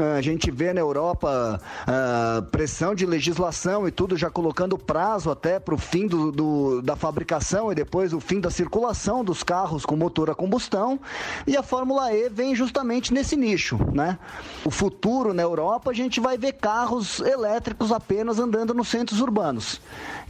A 0.00 0.20
gente 0.20 0.50
vê 0.50 0.72
na 0.72 0.80
Europa 0.80 1.60
uh, 1.60 2.42
pressão 2.50 2.94
de 2.94 3.04
legislação 3.04 3.86
e 3.88 3.90
tudo 3.90 4.16
já 4.16 4.30
colocando 4.30 4.78
prazo 4.78 5.30
até 5.30 5.58
para 5.58 5.74
o 5.74 5.78
fim 5.78 6.06
do, 6.06 6.30
do, 6.30 6.82
da 6.82 6.94
fabricação 6.94 7.72
e 7.72 7.74
depois 7.74 8.12
o 8.12 8.20
fim 8.20 8.40
da 8.40 8.50
circulação 8.50 9.24
dos 9.24 9.42
carros 9.42 9.84
com 9.84 9.96
motor 9.96 10.30
a 10.30 10.34
combustão. 10.34 11.00
E 11.46 11.56
a 11.56 11.62
Fórmula 11.62 12.12
E 12.12 12.28
vem 12.28 12.54
justamente 12.54 13.12
nesse 13.12 13.36
nicho, 13.36 13.78
né? 13.92 14.18
O 14.64 14.70
futuro 14.70 15.34
na 15.34 15.42
Europa 15.42 15.90
a 15.90 15.94
gente 15.94 16.20
vai 16.20 16.38
ver 16.38 16.52
carros 16.52 17.20
elétricos 17.20 17.90
apenas 17.90 18.38
andando 18.38 18.72
nos 18.72 18.88
centros 18.88 19.20
urbanos. 19.20 19.80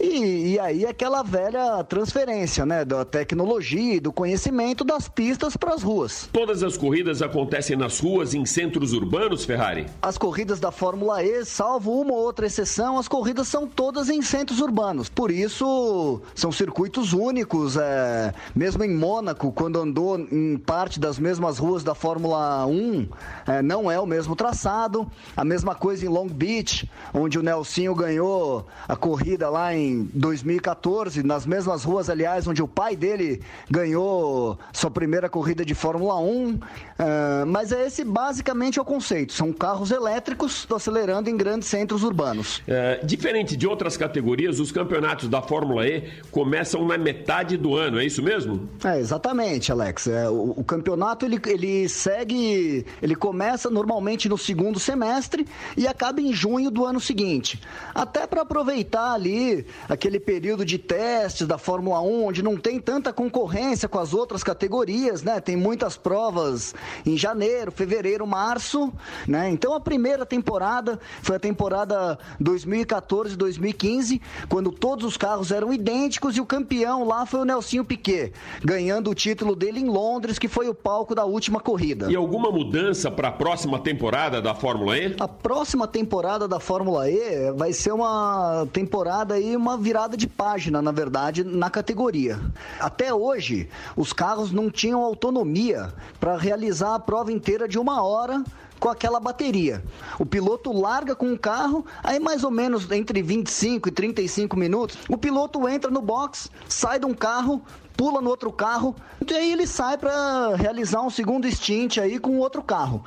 E, 0.01 0.53
e 0.53 0.61
aí 0.61 0.87
aquela 0.87 1.23
velha 1.23 1.83
transferência, 1.85 2.65
né, 2.65 2.85
da 2.85 3.05
tecnologia 3.05 3.95
e 3.95 4.01
do 4.01 4.13
conhecimento 4.13 4.85
das 4.85 5.09
pistas 5.09 5.57
para 5.57 5.75
as 5.75 5.83
ruas. 5.83 6.29
Todas 6.33 6.63
as 6.63 6.77
corridas 6.77 7.21
acontecem 7.21 7.77
nas 7.77 7.99
ruas 7.99 8.33
em 8.33 8.47
centros 8.47 8.93
urbanos, 8.93 9.45
Ferrari? 9.45 9.58
Ferrari? 9.59 9.87
As 10.01 10.16
corridas 10.16 10.61
da 10.61 10.71
Fórmula 10.71 11.21
E, 11.21 11.44
salvo 11.44 12.01
uma 12.01 12.12
ou 12.12 12.21
outra 12.21 12.47
exceção, 12.47 12.97
as 12.97 13.09
corridas 13.09 13.49
são 13.49 13.66
todas 13.66 14.09
em 14.09 14.23
centros 14.23 14.61
urbanos. 14.61 15.09
Por 15.09 15.33
isso, 15.33 16.23
são 16.33 16.53
circuitos 16.53 17.12
únicos. 17.12 17.77
É, 17.77 18.33
mesmo 18.55 18.85
em 18.85 18.94
Mônaco, 18.94 19.51
quando 19.51 19.81
andou 19.81 20.16
em 20.16 20.57
parte 20.57 21.01
das 21.01 21.18
mesmas 21.18 21.59
ruas 21.59 21.83
da 21.83 21.92
Fórmula 21.92 22.64
1, 22.66 23.09
é, 23.49 23.61
não 23.61 23.90
é 23.90 23.99
o 23.99 24.07
mesmo 24.07 24.37
traçado. 24.37 25.11
A 25.37 25.44
mesma 25.44 25.75
coisa 25.75 26.07
em 26.07 26.09
Long 26.09 26.29
Beach, 26.29 26.88
onde 27.12 27.37
o 27.37 27.42
Nelsinho 27.42 27.97
ganhou 27.97 28.64
a 28.87 28.94
corrida 28.94 29.51
lá 29.51 29.75
em 29.75 30.09
2014, 30.14 31.25
nas 31.25 31.44
mesmas 31.44 31.83
ruas, 31.83 32.09
aliás, 32.09 32.47
onde 32.47 32.62
o 32.62 32.68
pai 32.68 32.94
dele 32.94 33.42
ganhou 33.68 34.57
sua 34.73 34.90
primeira 34.90 35.29
corrida 35.29 35.64
de 35.64 35.75
Fórmula 35.75 36.16
1. 36.21 36.61
É, 36.97 37.44
mas 37.44 37.73
é 37.73 37.88
esse 37.88 38.05
basicamente 38.05 38.79
é 38.79 38.83
o 38.83 38.85
conceito. 38.85 39.33
São 39.33 39.48
carros 39.53 39.91
elétricos 39.91 40.67
acelerando 40.75 41.29
em 41.31 41.37
grandes 41.37 41.69
centros 41.69 42.03
urbanos. 42.03 42.63
É, 42.67 43.01
diferente 43.05 43.57
de 43.57 43.67
outras 43.67 43.97
categorias, 43.97 44.61
os 44.61 44.73
campeonatos 44.73 45.29
da 45.29 45.43
Fórmula 45.43 45.87
E 45.87 46.09
começam 46.31 46.87
na 46.87 46.97
metade 46.97 47.57
do 47.57 47.75
ano, 47.75 48.01
é 48.01 48.05
isso 48.05 48.23
mesmo? 48.23 48.69
É, 48.85 48.99
exatamente, 48.99 49.73
Alex. 49.73 50.07
É, 50.07 50.29
o, 50.29 50.55
o, 50.57 50.65
campeonato 50.65 51.25
ele, 51.25 51.41
ele 51.47 51.89
segue, 51.89 52.85
ele 53.03 53.15
começa 53.15 53.71
normalmente 53.71 54.29
no 54.29 54.39
segundo 54.39 54.79
semestre 54.79 55.47
e 55.77 55.87
acaba 55.87 56.21
em 56.21 56.33
junho 56.33 56.71
do 56.71 56.85
ano 56.85 57.01
seguinte. 57.01 57.61
Até 57.95 58.27
para 58.27 58.43
aproveitar 58.43 59.13
ali 59.13 59.67
aquele 59.89 60.21
período 60.21 60.65
de 60.65 60.79
testes 60.79 61.47
da 61.47 61.59
Fórmula 61.59 62.01
1, 62.01 62.25
onde 62.27 62.43
não 62.43 62.57
tem 62.57 62.81
tanta 62.81 63.13
concorrência 63.13 63.89
com 63.89 63.99
as 63.99 64.15
outras 64.15 64.43
categorias, 64.43 65.23
né? 65.23 65.41
Tem 65.41 65.57
muitas 65.57 65.97
provas 65.97 66.75
em 67.05 67.17
janeiro, 67.17 67.73
fevereiro, 67.73 68.27
março, 68.27 68.93
né? 69.29 69.51
Então 69.51 69.75
a 69.75 69.81
primeira 69.81 70.25
temporada 70.25 70.99
foi 71.23 71.37
a 71.37 71.38
temporada 71.38 72.19
2014-2015, 72.43 74.21
quando 74.49 74.73
todos 74.73 75.05
os 75.05 75.17
carros 75.17 75.53
eram 75.53 75.73
idênticos 75.73 76.37
e 76.37 76.41
o 76.41 76.47
campeão 76.47 77.05
lá 77.05 77.27
foi 77.27 77.41
o 77.41 77.45
Nelsinho 77.45 77.85
Piquet, 77.85 78.33
ganhando 78.64 79.11
o 79.11 79.14
título 79.14 79.55
dele 79.55 79.81
em 79.81 79.88
Londres, 79.88 80.38
que 80.38 80.49
foi 80.49 80.69
o 80.69 80.75
palco 80.75 81.14
da 81.14 81.25
última 81.25 81.61
corrida. 81.61 82.11
E 82.11 82.17
alguma 82.17 82.51
mudança 82.51 83.11
para 83.11 83.29
a 83.29 83.33
próxima 83.33 83.79
temporada 83.79 84.41
da 84.41 84.55
Fórmula 84.55 84.97
E? 84.97 85.14
A 85.21 85.29
próxima 85.29 85.87
temporada 85.87 86.49
da 86.49 86.59
Fórmula 86.59 87.11
E 87.11 87.53
vai 87.53 87.73
ser 87.73 87.93
uma 87.93 88.67
temporada 88.73 89.35
aí, 89.35 89.55
uma 89.55 89.77
virada 89.77 90.17
de 90.17 90.27
página, 90.27 90.81
na 90.81 90.93
verdade, 90.93 91.45
na 91.45 91.69
categoria. 91.69 92.41
Até 92.81 93.12
hoje, 93.12 93.69
os 93.97 94.12
carros 94.12 94.51
não 94.51 94.71
tinham 94.71 95.03
autonomia 95.03 95.93
para 96.19 96.37
realizar 96.37 96.95
a 96.95 96.99
prova 96.99 97.31
inteira 97.33 97.69
de 97.69 97.79
uma 97.79 98.03
hora 98.03 98.43
com 98.79 98.88
aquela 98.88 99.21
bateria. 99.21 99.85
O 100.19 100.27
piloto 100.27 100.73
larga 100.73 101.14
com 101.14 101.33
o 101.33 101.38
carro, 101.38 101.85
aí 102.03 102.19
mais 102.19 102.45
ou 102.45 102.51
menos 102.51 102.91
entre 102.91 103.23
25 103.23 103.88
e 103.88 103.93
35 103.93 104.57
minutos, 104.57 104.99
o 105.09 105.17
piloto 105.17 105.69
entra 105.69 105.91
no 105.91 106.01
box, 106.01 106.51
sai 106.69 106.99
de 106.99 107.07
um 107.07 107.14
carro, 107.14 107.62
pula 107.97 108.21
no 108.21 108.31
outro 108.31 108.53
carro, 108.53 108.95
e 109.29 109.35
aí 109.35 109.53
ele 109.53 109.67
sai 109.67 109.99
para 109.99 110.55
realizar 110.55 111.03
um 111.03 111.11
segundo 111.11 111.51
stint 111.51 111.99
aí 111.99 112.19
com 112.19 112.38
outro 112.38 112.62
carro. 112.62 113.05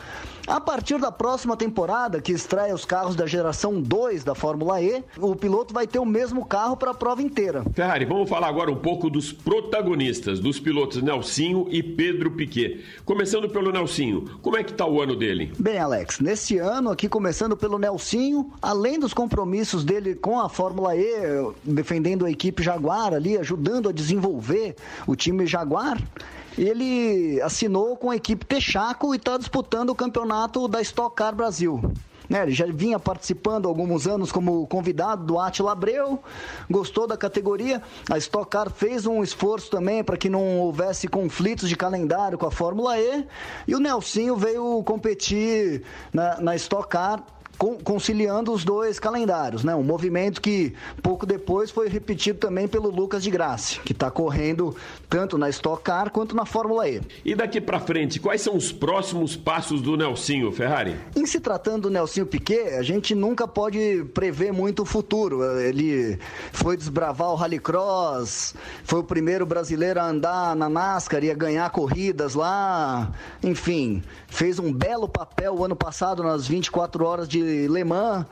A 0.47 0.59
partir 0.59 0.97
da 0.97 1.11
próxima 1.11 1.55
temporada, 1.55 2.19
que 2.19 2.31
estreia 2.31 2.73
os 2.73 2.83
carros 2.83 3.15
da 3.15 3.25
geração 3.27 3.79
2 3.79 4.23
da 4.23 4.33
Fórmula 4.33 4.81
E, 4.81 5.03
o 5.17 5.35
piloto 5.35 5.73
vai 5.73 5.85
ter 5.85 5.99
o 5.99 6.05
mesmo 6.05 6.45
carro 6.45 6.75
para 6.75 6.91
a 6.91 6.93
prova 6.93 7.21
inteira. 7.21 7.63
Ferrari, 7.73 8.05
vamos 8.05 8.29
falar 8.29 8.47
agora 8.47 8.71
um 8.71 8.75
pouco 8.75 9.09
dos 9.09 9.31
protagonistas, 9.31 10.39
dos 10.39 10.59
pilotos 10.59 11.01
Nelsinho 11.01 11.67
e 11.69 11.83
Pedro 11.83 12.31
Piquet. 12.31 12.83
Começando 13.05 13.47
pelo 13.49 13.71
Nelsinho, 13.71 14.39
como 14.41 14.57
é 14.57 14.63
que 14.63 14.71
está 14.71 14.85
o 14.85 15.01
ano 15.01 15.15
dele? 15.15 15.53
Bem, 15.59 15.77
Alex, 15.77 16.19
nesse 16.19 16.57
ano 16.57 16.89
aqui, 16.89 17.07
começando 17.07 17.55
pelo 17.55 17.77
Nelsinho, 17.77 18.51
além 18.61 18.99
dos 18.99 19.13
compromissos 19.13 19.83
dele 19.83 20.15
com 20.15 20.39
a 20.39 20.49
Fórmula 20.49 20.95
E, 20.95 21.51
defendendo 21.63 22.25
a 22.25 22.31
equipe 22.31 22.63
Jaguar 22.63 23.13
ali, 23.13 23.37
ajudando 23.37 23.89
a 23.89 23.91
desenvolver 23.91 24.75
o 25.05 25.15
time 25.15 25.45
Jaguar, 25.45 25.97
ele 26.57 27.41
assinou 27.41 27.95
com 27.95 28.09
a 28.09 28.15
equipe 28.15 28.45
Texaco 28.45 29.13
e 29.13 29.17
está 29.17 29.37
disputando 29.37 29.89
o 29.89 29.95
campeonato 29.95 30.67
da 30.67 30.81
Stock 30.81 31.15
Car 31.15 31.35
Brasil. 31.35 31.81
Né, 32.29 32.43
ele 32.43 32.53
já 32.53 32.65
vinha 32.65 32.97
participando 32.97 33.65
há 33.65 33.69
alguns 33.69 34.07
anos 34.07 34.31
como 34.31 34.65
convidado 34.67 35.25
do 35.25 35.37
Atila 35.37 35.73
Abreu, 35.73 36.17
gostou 36.69 37.05
da 37.05 37.17
categoria. 37.17 37.81
A 38.09 38.17
Stock 38.17 38.49
Car 38.49 38.69
fez 38.69 39.05
um 39.05 39.21
esforço 39.21 39.69
também 39.69 40.01
para 40.01 40.15
que 40.15 40.29
não 40.29 40.59
houvesse 40.59 41.09
conflitos 41.09 41.67
de 41.67 41.75
calendário 41.75 42.37
com 42.37 42.45
a 42.45 42.51
Fórmula 42.51 42.97
E. 42.97 43.27
E 43.67 43.75
o 43.75 43.79
Nelsinho 43.79 44.37
veio 44.37 44.81
competir 44.83 45.83
na, 46.13 46.39
na 46.39 46.55
Stock 46.55 46.87
Car 46.87 47.21
conciliando 47.83 48.51
os 48.51 48.63
dois 48.63 48.99
calendários, 48.99 49.63
né? 49.63 49.75
Um 49.75 49.83
movimento 49.83 50.41
que 50.41 50.73
pouco 51.03 51.25
depois 51.25 51.69
foi 51.69 51.87
repetido 51.87 52.39
também 52.39 52.67
pelo 52.67 52.89
Lucas 52.89 53.23
de 53.23 53.29
Graça, 53.29 53.79
que 53.81 53.91
está 53.91 54.09
correndo 54.09 54.75
tanto 55.07 55.37
na 55.37 55.47
Stock 55.49 55.83
Car 55.83 56.09
quanto 56.09 56.35
na 56.35 56.45
Fórmula 56.45 56.89
E. 56.89 57.01
E 57.23 57.35
daqui 57.35 57.61
para 57.61 57.79
frente, 57.79 58.19
quais 58.19 58.41
são 58.41 58.55
os 58.55 58.71
próximos 58.71 59.35
passos 59.35 59.81
do 59.81 59.95
Nelsinho 59.95 60.51
Ferrari? 60.51 60.95
Em 61.15 61.25
se 61.25 61.39
tratando 61.39 61.83
do 61.83 61.89
Nelsinho 61.89 62.25
Piquet, 62.25 62.75
a 62.75 62.81
gente 62.81 63.13
nunca 63.13 63.47
pode 63.47 64.05
prever 64.13 64.51
muito 64.51 64.81
o 64.81 64.85
futuro. 64.85 65.43
Ele 65.59 66.17
foi 66.51 66.75
desbravar 66.75 67.29
o 67.29 67.35
Rallycross, 67.35 68.55
foi 68.83 68.99
o 68.99 69.03
primeiro 69.03 69.45
brasileiro 69.45 69.99
a 69.99 70.07
andar 70.07 70.55
na 70.55 70.67
NASCAR 70.67 71.23
e 71.23 71.29
a 71.29 71.35
ganhar 71.35 71.69
corridas 71.69 72.33
lá, 72.33 73.11
enfim, 73.43 74.01
fez 74.27 74.57
um 74.57 74.73
belo 74.73 75.07
papel 75.07 75.55
o 75.55 75.65
ano 75.65 75.75
passado 75.75 76.23
nas 76.23 76.47
24 76.47 77.05
horas 77.05 77.27
de 77.27 77.50
Le 77.51 77.83
Mans 77.83 78.25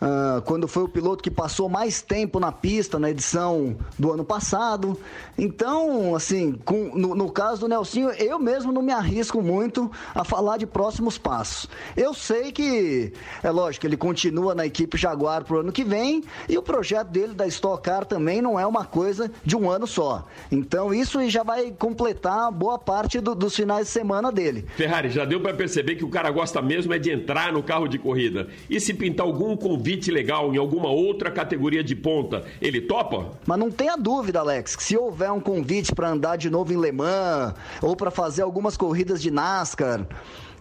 Uh, 0.00 0.40
quando 0.42 0.68
foi 0.68 0.84
o 0.84 0.88
piloto 0.88 1.24
que 1.24 1.30
passou 1.30 1.68
mais 1.68 2.00
tempo 2.00 2.38
na 2.38 2.52
pista 2.52 3.00
na 3.00 3.10
edição 3.10 3.76
do 3.98 4.12
ano 4.12 4.24
passado. 4.24 4.96
Então, 5.36 6.14
assim, 6.14 6.52
com, 6.64 6.96
no, 6.96 7.16
no, 7.16 7.30
caso 7.30 7.62
do 7.62 7.68
Nelsinho, 7.68 8.10
eu 8.10 8.38
mesmo 8.38 8.70
não 8.70 8.80
me 8.80 8.92
arrisco 8.92 9.42
muito 9.42 9.90
a 10.14 10.22
falar 10.22 10.56
de 10.56 10.66
próximos 10.66 11.18
passos. 11.18 11.68
Eu 11.96 12.14
sei 12.14 12.52
que, 12.52 13.12
é 13.42 13.50
lógico, 13.50 13.86
ele 13.86 13.96
continua 13.96 14.54
na 14.54 14.64
equipe 14.64 14.96
Jaguar 14.96 15.44
pro 15.44 15.60
ano 15.60 15.72
que 15.72 15.82
vem 15.82 16.22
e 16.48 16.56
o 16.56 16.62
projeto 16.62 17.08
dele 17.08 17.34
da 17.34 17.46
Stock 17.48 17.82
Car 17.82 18.04
também 18.04 18.40
não 18.40 18.58
é 18.58 18.66
uma 18.66 18.84
coisa 18.84 19.30
de 19.44 19.56
um 19.56 19.68
ano 19.68 19.86
só. 19.86 20.26
Então, 20.50 20.94
isso 20.94 21.28
já 21.28 21.42
vai 21.42 21.72
completar 21.72 22.52
boa 22.52 22.78
parte 22.78 23.20
do, 23.20 23.34
dos 23.34 23.54
finais 23.54 23.86
de 23.86 23.92
semana 23.92 24.30
dele. 24.30 24.64
Ferrari, 24.76 25.10
já 25.10 25.24
deu 25.24 25.40
para 25.40 25.54
perceber 25.54 25.96
que 25.96 26.04
o 26.04 26.08
cara 26.08 26.30
gosta 26.30 26.62
mesmo 26.62 26.92
é 26.92 26.98
de 26.98 27.10
entrar 27.10 27.52
no 27.52 27.64
carro 27.64 27.88
de 27.88 27.98
corrida. 27.98 28.48
E 28.70 28.78
se 28.78 28.94
pintar 28.94 29.26
algum 29.26 29.56
convite 29.56 29.87
convite 29.88 30.10
legal 30.10 30.52
em 30.54 30.58
alguma 30.58 30.90
outra 30.90 31.30
categoria 31.30 31.82
de 31.82 31.96
ponta, 31.96 32.44
ele 32.60 32.82
topa? 32.82 33.30
Mas 33.46 33.58
não 33.58 33.70
tenha 33.70 33.96
dúvida, 33.96 34.38
Alex, 34.40 34.76
que 34.76 34.82
se 34.82 34.94
houver 34.98 35.32
um 35.32 35.40
convite 35.40 35.94
para 35.94 36.10
andar 36.10 36.36
de 36.36 36.50
novo 36.50 36.74
em 36.74 36.78
Le 36.78 36.92
Mans 36.92 37.54
ou 37.80 37.96
para 37.96 38.10
fazer 38.10 38.42
algumas 38.42 38.76
corridas 38.76 39.22
de 39.22 39.30
NASCAR, 39.30 40.06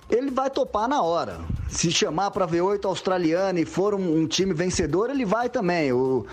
ele 0.09 0.31
vai 0.31 0.49
topar 0.49 0.87
na 0.87 1.01
hora. 1.01 1.39
Se 1.67 1.91
chamar 1.91 2.31
para 2.31 2.47
V8 2.47 2.85
australiano 2.85 3.59
e 3.59 3.65
for 3.65 3.93
um, 3.93 4.21
um, 4.21 4.25
time 4.25 4.53
vencedor, 4.53 5.09
ele 5.09 5.25
vai 5.25 5.49
também. 5.49 5.91
O, 5.91 6.25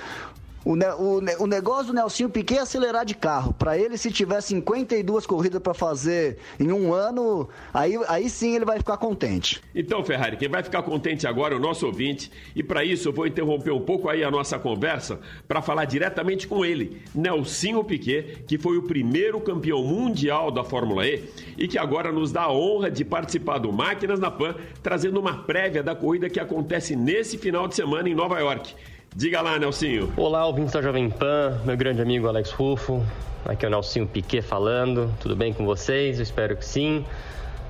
O, 0.64 0.74
ne 0.74 0.86
o, 0.94 1.20
ne 1.20 1.36
o, 1.38 1.46
negócio 1.46 1.88
do 1.88 1.92
Nelsinho 1.92 2.28
Piquet 2.28 2.56
é 2.56 2.60
acelerar 2.60 3.04
de 3.04 3.14
carro. 3.14 3.52
Para 3.52 3.76
ele, 3.76 3.98
se 3.98 4.10
tiver 4.10 4.40
52 4.40 5.26
corridas 5.26 5.60
para 5.60 5.74
fazer 5.74 6.38
em 6.58 6.72
um 6.72 6.92
ano, 6.92 7.48
aí, 7.72 7.98
aí 8.08 8.30
sim 8.30 8.54
ele 8.54 8.64
vai 8.64 8.78
ficar 8.78 8.96
contente. 8.96 9.60
Então, 9.74 10.02
Ferrari, 10.02 10.36
quem 10.36 10.48
vai 10.48 10.62
ficar 10.62 10.82
contente 10.82 11.26
agora 11.26 11.54
é 11.54 11.56
o 11.56 11.60
nosso 11.60 11.86
ouvinte. 11.86 12.30
E 12.56 12.62
para 12.62 12.82
isso 12.84 13.08
eu 13.08 13.12
vou 13.12 13.26
interromper 13.26 13.72
um 13.72 13.80
pouco 13.80 14.08
aí 14.08 14.24
a 14.24 14.30
nossa 14.30 14.58
conversa 14.58 15.20
para 15.46 15.60
falar 15.60 15.84
diretamente 15.84 16.48
com 16.48 16.64
ele, 16.64 17.02
Nelsinho 17.14 17.84
Piquet, 17.84 18.44
que 18.46 18.56
foi 18.56 18.78
o 18.78 18.82
primeiro 18.82 19.40
campeão 19.40 19.82
mundial 19.82 20.50
da 20.50 20.64
Fórmula 20.64 21.06
E 21.06 21.24
e 21.58 21.68
que 21.68 21.78
agora 21.78 22.10
nos 22.10 22.32
dá 22.32 22.42
a 22.42 22.52
honra 22.52 22.90
de 22.90 23.04
participar 23.04 23.58
do 23.58 23.72
Máquinas 23.72 24.18
na 24.18 24.30
Pan, 24.30 24.54
trazendo 24.82 25.20
uma 25.20 25.44
prévia 25.44 25.82
da 25.82 25.94
corrida 25.94 26.30
que 26.30 26.40
acontece 26.40 26.96
nesse 26.96 27.36
final 27.38 27.68
de 27.68 27.74
semana 27.74 28.08
em 28.08 28.14
Nova 28.14 28.38
York. 28.38 28.74
Diga 29.16 29.40
lá, 29.40 29.60
Nelsinho. 29.60 30.12
Olá, 30.16 30.44
ouvintes 30.44 30.72
da 30.72 30.82
Jovem 30.82 31.08
Pan, 31.08 31.60
meu 31.64 31.76
grande 31.76 32.02
amigo 32.02 32.26
Alex 32.26 32.50
Rufo. 32.50 33.00
Aqui 33.44 33.64
é 33.64 33.68
o 33.68 33.70
Nelsinho 33.70 34.08
Piquet 34.08 34.42
falando. 34.42 35.08
Tudo 35.20 35.36
bem 35.36 35.52
com 35.52 35.64
vocês? 35.64 36.18
Eu 36.18 36.24
espero 36.24 36.56
que 36.56 36.64
sim. 36.64 37.06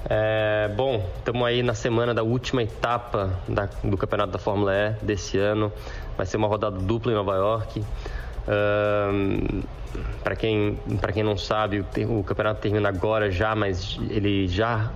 É, 0.08 0.70
bom, 0.74 1.06
estamos 1.18 1.46
aí 1.46 1.62
na 1.62 1.74
semana 1.74 2.14
da 2.14 2.22
última 2.22 2.62
etapa 2.62 3.38
da, 3.46 3.68
do 3.84 3.94
Campeonato 3.98 4.32
da 4.32 4.38
Fórmula 4.38 4.72
E 4.74 5.04
desse 5.04 5.36
ano. 5.36 5.70
Vai 6.16 6.24
ser 6.24 6.38
uma 6.38 6.48
rodada 6.48 6.78
dupla 6.78 7.12
em 7.12 7.14
Nova 7.14 7.34
York. 7.34 7.84
Um, 8.48 9.60
para 10.22 10.36
quem, 10.36 10.78
quem 11.12 11.22
não 11.22 11.36
sabe, 11.36 11.80
o, 11.80 12.20
o 12.20 12.24
campeonato 12.24 12.62
termina 12.62 12.88
agora 12.88 13.30
já, 13.30 13.54
mas 13.54 13.98
ele 14.08 14.48
já 14.48 14.90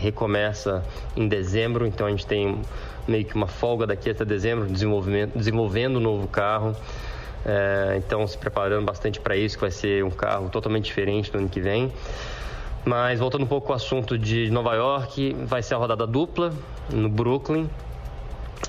recomeça 0.00 0.82
em 1.14 1.28
dezembro, 1.28 1.86
então 1.86 2.06
a 2.06 2.10
gente 2.10 2.26
tem 2.26 2.58
meio 3.06 3.24
que 3.24 3.34
uma 3.34 3.46
folga 3.46 3.86
daqui 3.86 4.10
até 4.10 4.24
dezembro, 4.24 4.66
desenvolvendo 4.66 5.98
um 5.98 6.00
novo 6.00 6.26
carro. 6.26 6.74
É, 7.44 7.94
então, 7.96 8.26
se 8.26 8.36
preparando 8.36 8.84
bastante 8.84 9.20
para 9.20 9.36
isso, 9.36 9.56
que 9.56 9.62
vai 9.62 9.70
ser 9.70 10.04
um 10.04 10.10
carro 10.10 10.48
totalmente 10.48 10.84
diferente 10.84 11.32
no 11.32 11.40
ano 11.40 11.48
que 11.48 11.60
vem. 11.60 11.92
Mas 12.84 13.18
voltando 13.18 13.44
um 13.44 13.46
pouco 13.46 13.72
ao 13.72 13.76
assunto 13.76 14.16
de 14.16 14.50
Nova 14.50 14.74
York, 14.74 15.36
vai 15.44 15.62
ser 15.62 15.74
a 15.74 15.78
rodada 15.78 16.06
dupla 16.06 16.52
no 16.90 17.08
Brooklyn. 17.08 17.68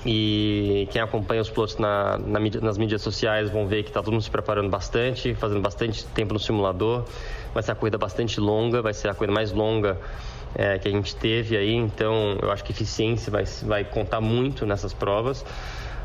E 0.06 0.88
quem 0.90 1.00
acompanha 1.02 1.42
os 1.42 1.50
pilotos 1.50 1.76
na, 1.76 2.18
na, 2.18 2.40
nas 2.40 2.78
mídias 2.78 3.02
sociais 3.02 3.50
vão 3.50 3.66
ver 3.66 3.82
que 3.82 3.90
está 3.90 4.02
todo 4.02 4.12
mundo 4.12 4.22
se 4.22 4.30
preparando 4.30 4.68
bastante, 4.68 5.34
fazendo 5.34 5.60
bastante 5.60 6.04
tempo 6.06 6.32
no 6.32 6.40
simulador. 6.40 7.04
Vai 7.52 7.62
ser 7.62 7.72
a 7.72 7.74
corrida 7.74 7.98
bastante 7.98 8.40
longa, 8.40 8.80
vai 8.80 8.94
ser 8.94 9.08
a 9.08 9.14
corrida 9.14 9.32
mais 9.32 9.52
longa 9.52 9.98
é, 10.54 10.78
que 10.78 10.88
a 10.88 10.90
gente 10.90 11.14
teve 11.16 11.56
aí, 11.56 11.74
então 11.74 12.38
eu 12.40 12.50
acho 12.50 12.62
que 12.64 12.72
eficiência 12.72 13.30
vai, 13.30 13.44
vai 13.62 13.84
contar 13.84 14.20
muito 14.20 14.66
nessas 14.66 14.92
provas. 14.92 15.44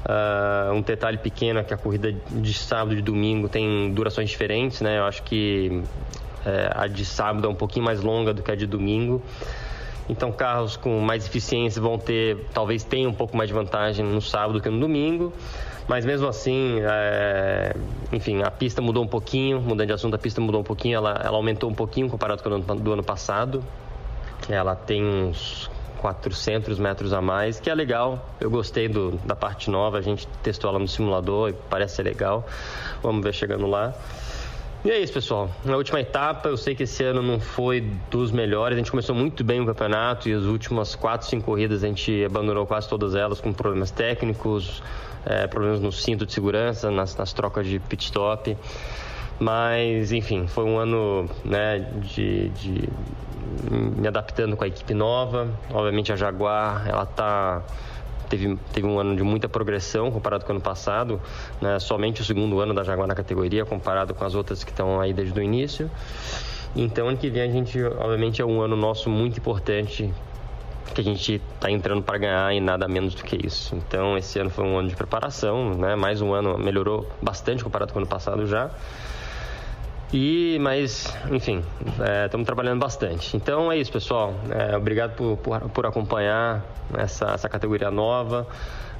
Uh, 0.07 0.73
um 0.73 0.81
detalhe 0.81 1.17
pequeno 1.17 1.59
é 1.59 1.63
que 1.63 1.73
a 1.73 1.77
corrida 1.77 2.13
de 2.13 2.53
sábado 2.53 2.93
e 2.93 2.97
de 2.97 3.01
domingo 3.01 3.49
tem 3.49 3.91
durações 3.93 4.29
diferentes, 4.29 4.79
né? 4.79 4.99
Eu 4.99 5.03
acho 5.03 5.21
que 5.23 5.83
é, 6.45 6.71
a 6.73 6.87
de 6.87 7.03
sábado 7.03 7.45
é 7.45 7.49
um 7.49 7.55
pouquinho 7.55 7.83
mais 7.83 8.01
longa 8.01 8.33
do 8.33 8.41
que 8.41 8.49
a 8.49 8.55
de 8.55 8.65
domingo. 8.65 9.21
Então 10.07 10.31
carros 10.31 10.77
com 10.77 11.01
mais 11.01 11.25
eficiência 11.25 11.81
vão 11.81 11.97
ter, 11.97 12.37
talvez 12.53 12.85
tenham 12.85 13.11
um 13.11 13.13
pouco 13.13 13.35
mais 13.35 13.49
de 13.49 13.53
vantagem 13.53 14.05
no 14.05 14.21
sábado 14.21 14.53
do 14.53 14.61
que 14.61 14.69
no 14.69 14.79
domingo. 14.79 15.33
Mas 15.89 16.05
mesmo 16.05 16.27
assim, 16.27 16.79
é... 16.81 17.75
enfim, 18.11 18.41
a 18.43 18.51
pista 18.51 18.81
mudou 18.81 19.03
um 19.03 19.07
pouquinho, 19.07 19.59
mudando 19.59 19.87
de 19.87 19.93
assunto, 19.93 20.15
a 20.15 20.17
pista 20.17 20.39
mudou 20.39 20.61
um 20.61 20.63
pouquinho, 20.63 20.95
ela, 20.95 21.21
ela 21.23 21.35
aumentou 21.35 21.69
um 21.69 21.73
pouquinho 21.73 22.09
comparado 22.09 22.41
com 22.41 22.49
o 22.49 22.75
do 22.75 22.93
ano 22.93 23.03
passado. 23.03 23.63
Ela 24.49 24.75
tem 24.75 25.03
uns 25.03 25.69
400 25.97 26.79
metros 26.79 27.13
a 27.13 27.21
mais, 27.21 27.59
que 27.59 27.69
é 27.69 27.75
legal. 27.75 28.29
Eu 28.39 28.49
gostei 28.49 28.87
do, 28.87 29.11
da 29.25 29.35
parte 29.35 29.69
nova, 29.69 29.97
a 29.97 30.01
gente 30.01 30.27
testou 30.43 30.69
ela 30.69 30.79
no 30.79 30.87
simulador 30.87 31.49
e 31.49 31.53
parece 31.69 31.95
ser 31.95 32.03
legal. 32.03 32.47
Vamos 33.01 33.23
ver 33.23 33.33
chegando 33.33 33.67
lá. 33.67 33.93
E 34.85 34.91
é 34.91 34.99
isso, 34.99 35.11
pessoal. 35.11 35.49
Na 35.65 35.75
última 35.75 35.99
etapa, 35.99 36.47
eu 36.47 36.55
sei 36.55 36.75
que 36.75 36.83
esse 36.83 37.03
ano 37.03 37.21
não 37.21 37.39
foi 37.39 37.81
dos 38.09 38.31
melhores. 38.31 38.75
A 38.75 38.77
gente 38.77 38.91
começou 38.91 39.15
muito 39.15 39.43
bem 39.43 39.59
o 39.59 39.65
campeonato 39.65 40.29
e 40.29 40.33
as 40.33 40.43
últimas 40.43 40.95
4, 40.95 41.27
5 41.27 41.43
corridas 41.43 41.83
a 41.83 41.87
gente 41.87 42.23
abandonou 42.23 42.65
quase 42.65 42.87
todas 42.87 43.15
elas 43.15 43.41
com 43.41 43.51
problemas 43.51 43.91
técnicos, 43.91 44.81
é, 45.25 45.47
problemas 45.47 45.81
no 45.81 45.91
cinto 45.91 46.25
de 46.25 46.31
segurança, 46.31 46.91
nas, 46.91 47.15
nas 47.17 47.33
trocas 47.33 47.67
de 47.67 47.79
pit 47.79 48.05
stop. 48.05 48.55
Mas, 49.39 50.11
enfim, 50.11 50.47
foi 50.47 50.63
um 50.63 50.77
ano 50.77 51.29
né, 51.45 51.79
de, 52.01 52.49
de 52.49 52.89
me 53.71 54.07
adaptando 54.07 54.57
com 54.57 54.63
a 54.63 54.67
equipe 54.67 54.93
nova. 54.93 55.47
Obviamente 55.71 56.11
a 56.11 56.15
Jaguar, 56.15 56.87
ela 56.87 57.05
tá 57.05 57.63
teve, 58.27 58.57
teve 58.73 58.87
um 58.87 58.99
ano 58.99 59.15
de 59.15 59.23
muita 59.23 59.47
progressão 59.47 60.11
comparado 60.11 60.45
com 60.45 60.51
o 60.51 60.55
ano 60.55 60.63
passado, 60.63 61.21
né? 61.61 61.79
somente 61.79 62.21
o 62.21 62.25
segundo 62.25 62.59
ano 62.59 62.73
da 62.73 62.83
Jaguar 62.83 63.07
na 63.07 63.15
categoria 63.15 63.65
comparado 63.65 64.13
com 64.13 64.23
as 64.23 64.35
outras 64.35 64.63
que 64.63 64.71
estão 64.71 64.99
aí 64.99 65.13
desde 65.13 65.37
o 65.39 65.41
início. 65.41 65.89
Então, 66.75 67.07
ano 67.07 67.17
que 67.17 67.29
vem 67.29 67.41
a 67.41 67.47
gente, 67.47 67.81
obviamente, 67.83 68.41
é 68.41 68.45
um 68.45 68.61
ano 68.61 68.75
nosso 68.75 69.09
muito 69.09 69.37
importante 69.39 70.13
que 70.93 71.01
a 71.01 71.03
gente 71.03 71.41
está 71.55 71.71
entrando 71.71 72.01
para 72.01 72.17
ganhar 72.17 72.53
e 72.53 72.59
nada 72.59 72.87
menos 72.87 73.15
do 73.15 73.23
que 73.23 73.35
isso. 73.45 73.75
Então, 73.75 74.17
esse 74.17 74.39
ano 74.39 74.49
foi 74.49 74.63
um 74.65 74.77
ano 74.77 74.87
de 74.87 74.95
preparação, 74.95 75.73
né? 75.73 75.95
Mais 75.95 76.21
um 76.21 76.33
ano 76.33 76.57
melhorou 76.57 77.09
bastante 77.21 77.63
comparado 77.63 77.91
com 77.91 77.99
o 77.99 78.01
ano 78.01 78.09
passado 78.09 78.45
já. 78.45 78.69
E, 80.13 80.57
mas, 80.61 81.13
enfim, 81.29 81.63
estamos 82.25 82.43
é, 82.43 82.45
trabalhando 82.45 82.79
bastante. 82.79 83.35
Então 83.35 83.71
é 83.71 83.77
isso, 83.77 83.91
pessoal. 83.91 84.33
É, 84.49 84.77
obrigado 84.77 85.15
por, 85.15 85.37
por, 85.37 85.59
por, 85.69 85.85
acompanhar 85.85 86.63
essa, 86.97 87.31
essa 87.31 87.49
categoria 87.49 87.91
nova. 87.91 88.47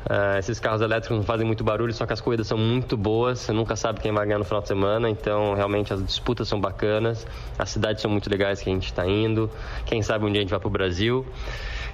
É, 0.09 0.39
esses 0.39 0.59
carros 0.59 0.81
elétricos 0.81 1.17
não 1.17 1.23
fazem 1.23 1.45
muito 1.45 1.63
barulho, 1.63 1.93
só 1.93 2.05
que 2.05 2.13
as 2.13 2.21
corridas 2.21 2.47
são 2.47 2.57
muito 2.57 2.95
boas. 2.95 3.39
Você 3.39 3.51
nunca 3.51 3.75
sabe 3.75 3.99
quem 3.99 4.11
vai 4.11 4.25
ganhar 4.25 4.39
no 4.39 4.45
final 4.45 4.61
de 4.61 4.67
semana. 4.67 5.09
Então, 5.09 5.53
realmente, 5.53 5.93
as 5.93 6.03
disputas 6.03 6.47
são 6.47 6.59
bacanas. 6.59 7.27
As 7.57 7.69
cidades 7.69 8.01
são 8.01 8.09
muito 8.09 8.29
legais 8.29 8.61
que 8.61 8.69
a 8.69 8.73
gente 8.73 8.85
está 8.85 9.05
indo. 9.05 9.49
Quem 9.85 10.01
sabe 10.01 10.25
um 10.25 10.31
dia 10.31 10.39
a 10.39 10.41
gente 10.43 10.51
vai 10.51 10.59
para 10.59 10.67
o 10.67 10.71
Brasil. 10.71 11.25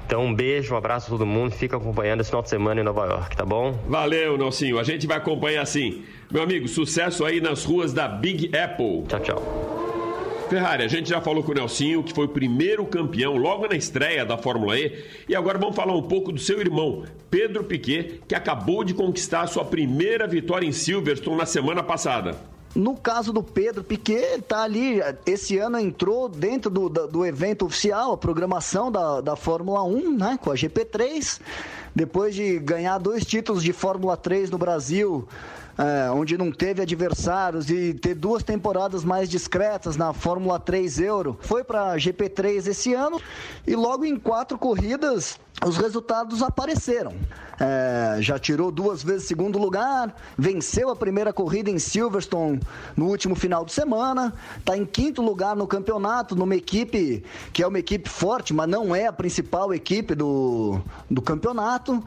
Então, 0.05 0.25
um 0.25 0.35
beijo, 0.35 0.73
um 0.73 0.77
abraço 0.77 1.07
a 1.07 1.09
todo 1.09 1.25
mundo. 1.25 1.51
Fica 1.51 1.77
acompanhando 1.77 2.21
esse 2.21 2.29
final 2.29 2.43
de 2.43 2.49
semana 2.49 2.81
em 2.81 2.83
Nova 2.83 3.05
York, 3.05 3.35
tá 3.35 3.45
bom? 3.45 3.71
Valeu, 3.87 4.37
Nelsinho. 4.37 4.77
A 4.77 4.83
gente 4.83 5.07
vai 5.07 5.17
acompanhar 5.17 5.65
sim. 5.65 6.03
Meu 6.29 6.43
amigo, 6.43 6.67
sucesso 6.67 7.25
aí 7.25 7.39
nas 7.39 7.63
ruas 7.63 7.93
da 7.93 8.07
Big 8.07 8.55
Apple. 8.55 9.03
Tchau, 9.07 9.19
tchau. 9.19 9.92
Ferrari, 10.53 10.83
a 10.83 10.87
gente 10.87 11.09
já 11.09 11.19
falou 11.19 11.41
com 11.41 11.51
o 11.51 11.55
Nelsinho, 11.55 12.03
que 12.03 12.13
foi 12.13 12.25
o 12.25 12.29
primeiro 12.29 12.85
campeão 12.85 13.35
logo 13.37 13.67
na 13.67 13.75
estreia 13.75 14.23
da 14.23 14.37
Fórmula 14.37 14.77
E. 14.77 15.03
E 15.27 15.35
agora 15.35 15.57
vamos 15.57 15.75
falar 15.75 15.95
um 15.95 16.03
pouco 16.03 16.31
do 16.31 16.39
seu 16.39 16.59
irmão, 16.59 17.05
Pedro 17.27 17.63
Piquet, 17.63 18.21
que 18.27 18.35
acabou 18.35 18.83
de 18.83 18.93
conquistar 18.93 19.47
sua 19.47 19.65
primeira 19.65 20.27
vitória 20.27 20.67
em 20.67 20.71
Silverstone 20.71 21.37
na 21.37 21.47
semana 21.47 21.81
passada. 21.81 22.37
No 22.75 22.95
caso 22.95 23.33
do 23.33 23.41
Pedro 23.41 23.83
Piquet, 23.83 24.43
tá 24.47 24.61
ali, 24.61 24.99
esse 25.25 25.57
ano 25.57 25.79
entrou 25.79 26.29
dentro 26.29 26.69
do, 26.69 26.87
do, 26.87 27.07
do 27.07 27.25
evento 27.25 27.65
oficial, 27.65 28.11
a 28.11 28.17
programação 28.17 28.91
da, 28.91 29.21
da 29.21 29.35
Fórmula 29.35 29.81
1, 29.81 30.17
né, 30.17 30.39
com 30.39 30.51
a 30.51 30.53
GP3. 30.53 31.41
Depois 31.95 32.35
de 32.35 32.59
ganhar 32.59 32.99
dois 32.99 33.25
títulos 33.25 33.63
de 33.63 33.73
Fórmula 33.73 34.15
3 34.15 34.51
no 34.51 34.59
Brasil, 34.59 35.27
é, 35.77 36.11
onde 36.11 36.37
não 36.37 36.51
teve 36.51 36.81
adversários 36.81 37.69
e 37.69 37.93
ter 37.93 38.15
duas 38.15 38.43
temporadas 38.43 39.03
mais 39.03 39.29
discretas 39.29 39.97
na 39.97 40.13
Fórmula 40.13 40.59
3 40.59 40.99
Euro, 40.99 41.37
foi 41.41 41.63
para 41.63 41.91
a 41.91 41.97
GP3 41.97 42.67
esse 42.67 42.93
ano 42.93 43.19
e 43.65 43.75
logo 43.75 44.05
em 44.05 44.17
quatro 44.17 44.57
corridas 44.57 45.39
os 45.65 45.77
resultados 45.77 46.41
apareceram. 46.41 47.13
É, 47.59 48.17
já 48.19 48.37
tirou 48.39 48.71
duas 48.71 49.03
vezes 49.03 49.27
segundo 49.27 49.57
lugar, 49.57 50.13
venceu 50.37 50.89
a 50.89 50.95
primeira 50.95 51.31
corrida 51.31 51.69
em 51.69 51.79
Silverstone 51.79 52.59
no 52.97 53.05
último 53.05 53.35
final 53.35 53.63
de 53.63 53.71
semana, 53.71 54.33
está 54.57 54.75
em 54.75 54.85
quinto 54.85 55.21
lugar 55.21 55.55
no 55.55 55.67
campeonato, 55.67 56.35
numa 56.35 56.55
equipe 56.55 57.23
que 57.53 57.63
é 57.63 57.67
uma 57.67 57.79
equipe 57.79 58.09
forte, 58.09 58.53
mas 58.53 58.67
não 58.67 58.95
é 58.95 59.07
a 59.07 59.13
principal 59.13 59.73
equipe 59.73 60.15
do, 60.15 60.81
do 61.09 61.21
campeonato. 61.21 62.03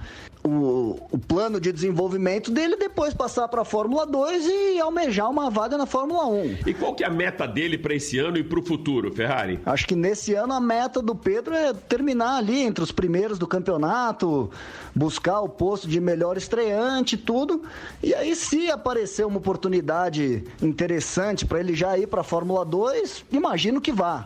O, 0.46 1.08
o 1.10 1.18
plano 1.18 1.60
de 1.60 1.72
desenvolvimento 1.72 2.52
dele 2.52 2.76
depois 2.76 3.12
passar 3.12 3.48
para 3.48 3.62
a 3.62 3.64
Fórmula 3.64 4.06
2 4.06 4.46
e 4.46 4.80
almejar 4.80 5.28
uma 5.28 5.50
vaga 5.50 5.76
na 5.76 5.86
Fórmula 5.86 6.26
1. 6.26 6.58
E 6.66 6.74
qual 6.74 6.94
que 6.94 7.02
é 7.02 7.06
a 7.06 7.10
meta 7.10 7.48
dele 7.48 7.76
para 7.76 7.94
esse 7.94 8.18
ano 8.18 8.38
e 8.38 8.44
para 8.44 8.60
o 8.60 8.62
futuro, 8.62 9.12
Ferrari? 9.12 9.58
Acho 9.66 9.86
que 9.88 9.96
nesse 9.96 10.34
ano 10.34 10.52
a 10.52 10.60
meta 10.60 11.02
do 11.02 11.16
Pedro 11.16 11.52
é 11.52 11.72
terminar 11.72 12.36
ali 12.36 12.62
entre 12.62 12.84
os 12.84 12.92
primeiros 12.92 13.38
do 13.38 13.46
campeonato, 13.46 14.48
buscar 14.94 15.40
o 15.40 15.48
posto 15.48 15.88
de 15.88 16.00
melhor 16.00 16.36
estreante, 16.36 17.16
tudo. 17.16 17.62
E 18.00 18.14
aí, 18.14 18.36
se 18.36 18.70
aparecer 18.70 19.26
uma 19.26 19.38
oportunidade 19.38 20.44
interessante 20.62 21.44
para 21.44 21.58
ele 21.58 21.74
já 21.74 21.98
ir 21.98 22.06
para 22.06 22.20
a 22.20 22.24
Fórmula 22.24 22.64
2, 22.64 23.24
imagino 23.32 23.80
que 23.80 23.90
vá. 23.90 24.24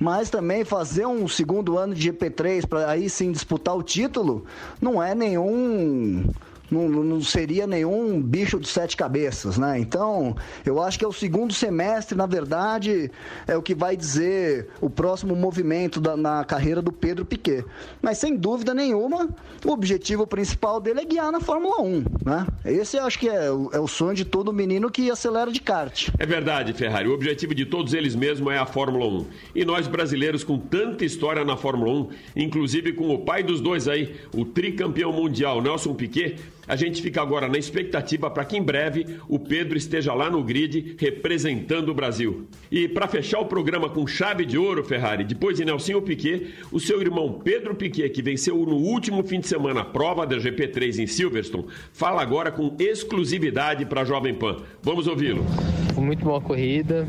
Mas 0.00 0.30
também 0.30 0.64
fazer 0.64 1.04
um 1.04 1.28
segundo 1.28 1.76
ano 1.76 1.94
de 1.94 2.10
GP3 2.10 2.66
para 2.66 2.90
aí 2.90 3.10
sim 3.10 3.30
disputar 3.30 3.76
o 3.76 3.82
título 3.82 4.46
não 4.80 5.02
é 5.02 5.14
nenhum 5.14 6.24
não, 6.70 6.88
não 6.88 7.20
seria 7.20 7.66
nenhum 7.66 8.20
bicho 8.20 8.58
de 8.58 8.68
sete 8.68 8.96
cabeças, 8.96 9.58
né? 9.58 9.78
Então, 9.78 10.36
eu 10.64 10.82
acho 10.82 10.98
que 10.98 11.04
é 11.04 11.08
o 11.08 11.12
segundo 11.12 11.52
semestre, 11.52 12.16
na 12.16 12.26
verdade, 12.26 13.10
é 13.46 13.56
o 13.56 13.62
que 13.62 13.74
vai 13.74 13.96
dizer 13.96 14.68
o 14.80 14.88
próximo 14.88 15.34
movimento 15.34 16.00
da, 16.00 16.16
na 16.16 16.44
carreira 16.44 16.80
do 16.80 16.92
Pedro 16.92 17.24
Piquet. 17.24 17.64
Mas, 18.00 18.18
sem 18.18 18.36
dúvida 18.36 18.72
nenhuma, 18.74 19.28
o 19.64 19.70
objetivo 19.70 20.26
principal 20.26 20.80
dele 20.80 21.00
é 21.00 21.04
guiar 21.04 21.32
na 21.32 21.40
Fórmula 21.40 21.80
1, 21.82 22.04
né? 22.24 22.46
Esse 22.64 22.96
eu 22.96 23.04
acho 23.04 23.18
que 23.18 23.28
é, 23.28 23.50
o, 23.50 23.70
é 23.72 23.80
o 23.80 23.88
sonho 23.88 24.14
de 24.14 24.24
todo 24.24 24.52
menino 24.52 24.90
que 24.90 25.10
acelera 25.10 25.50
de 25.50 25.60
kart. 25.60 26.08
É 26.18 26.26
verdade, 26.26 26.72
Ferrari. 26.72 27.08
O 27.08 27.14
objetivo 27.14 27.54
de 27.54 27.66
todos 27.66 27.94
eles 27.94 28.14
mesmo 28.14 28.50
é 28.50 28.58
a 28.58 28.66
Fórmula 28.66 29.06
1. 29.06 29.26
E 29.54 29.64
nós 29.64 29.86
brasileiros 29.86 30.44
com 30.44 30.58
tanta 30.58 31.04
história 31.04 31.44
na 31.44 31.56
Fórmula 31.56 31.92
1, 31.92 32.08
inclusive 32.36 32.92
com 32.92 33.10
o 33.10 33.18
pai 33.18 33.42
dos 33.42 33.60
dois 33.60 33.88
aí, 33.88 34.14
o 34.34 34.44
tricampeão 34.44 35.12
mundial 35.12 35.60
Nelson 35.60 35.94
Piquet, 35.94 36.36
a 36.70 36.76
gente 36.76 37.02
fica 37.02 37.20
agora 37.20 37.48
na 37.48 37.58
expectativa 37.58 38.30
para 38.30 38.44
que 38.44 38.56
em 38.56 38.62
breve 38.62 39.18
o 39.28 39.40
Pedro 39.40 39.76
esteja 39.76 40.14
lá 40.14 40.30
no 40.30 40.40
grid 40.44 40.94
representando 41.00 41.88
o 41.88 41.94
Brasil. 41.94 42.46
E 42.70 42.86
para 42.86 43.08
fechar 43.08 43.40
o 43.40 43.46
programa 43.46 43.88
com 43.88 44.06
chave 44.06 44.44
de 44.44 44.56
ouro, 44.56 44.84
Ferrari, 44.84 45.24
depois 45.24 45.56
de 45.56 45.64
Nelson 45.64 46.00
Piquet, 46.00 46.54
o 46.70 46.78
seu 46.78 47.02
irmão 47.02 47.40
Pedro 47.42 47.74
Piquet, 47.74 48.08
que 48.10 48.22
venceu 48.22 48.54
no 48.54 48.76
último 48.76 49.24
fim 49.24 49.40
de 49.40 49.48
semana 49.48 49.80
a 49.80 49.84
prova 49.84 50.24
da 50.24 50.36
GP3 50.36 51.00
em 51.00 51.08
Silverstone, 51.08 51.66
fala 51.92 52.22
agora 52.22 52.52
com 52.52 52.76
exclusividade 52.78 53.84
para 53.84 54.02
a 54.02 54.04
Jovem 54.04 54.34
Pan. 54.34 54.58
Vamos 54.80 55.08
ouvi-lo. 55.08 55.44
Foi 55.92 56.04
muito 56.04 56.24
boa 56.24 56.40
corrida, 56.40 57.04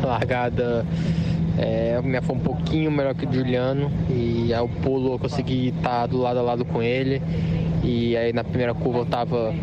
largada 0.00 0.86
é, 1.58 2.00
minha 2.02 2.22
foi 2.22 2.36
um 2.36 2.40
pouquinho 2.40 2.92
melhor 2.92 3.16
que 3.16 3.26
o 3.26 3.32
Juliano 3.32 3.90
e 4.08 4.54
ao 4.54 4.68
pulo 4.68 5.14
eu 5.14 5.18
consegui 5.18 5.70
estar 5.76 6.06
do 6.06 6.18
lado 6.18 6.38
a 6.38 6.42
lado 6.42 6.64
com 6.64 6.80
ele 6.80 7.20
e 7.84 8.16
aí 8.16 8.32
na 8.32 8.42
primeira 8.42 8.74
curva 8.74 9.00
eu 9.00 9.06
tava, 9.06 9.54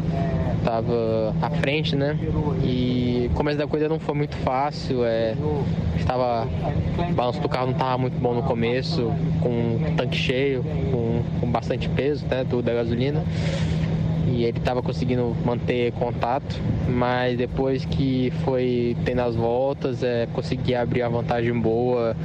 tava 0.63 1.35
à 1.41 1.49
frente, 1.49 1.95
né? 1.95 2.17
E 2.63 3.29
o 3.31 3.35
começo 3.35 3.57
da 3.57 3.67
corrida 3.67 3.89
não 3.89 3.99
foi 3.99 4.15
muito 4.15 4.35
fácil, 4.37 5.03
é, 5.03 5.35
estava, 5.97 6.47
o 7.09 7.13
balanço 7.13 7.41
do 7.41 7.49
carro 7.49 7.67
não 7.67 7.73
estava 7.73 7.97
muito 7.97 8.19
bom 8.19 8.33
no 8.33 8.43
começo, 8.43 9.11
com 9.41 9.49
o 9.49 9.95
tanque 9.97 10.15
cheio, 10.15 10.63
com, 10.91 11.23
com 11.39 11.47
bastante 11.51 11.89
peso 11.89 12.25
né, 12.27 12.43
do, 12.43 12.61
da 12.61 12.73
gasolina 12.73 13.23
e 14.27 14.45
ele 14.45 14.57
estava 14.57 14.81
conseguindo 14.81 15.35
manter 15.43 15.91
contato, 15.93 16.55
mas 16.87 17.37
depois 17.37 17.83
que 17.83 18.31
foi 18.43 18.95
tendo 19.03 19.21
as 19.21 19.35
voltas, 19.35 20.03
é, 20.03 20.27
consegui 20.31 20.73
abrir 20.75 21.01
a 21.01 21.09
vantagem 21.09 21.53
boa, 21.59 22.15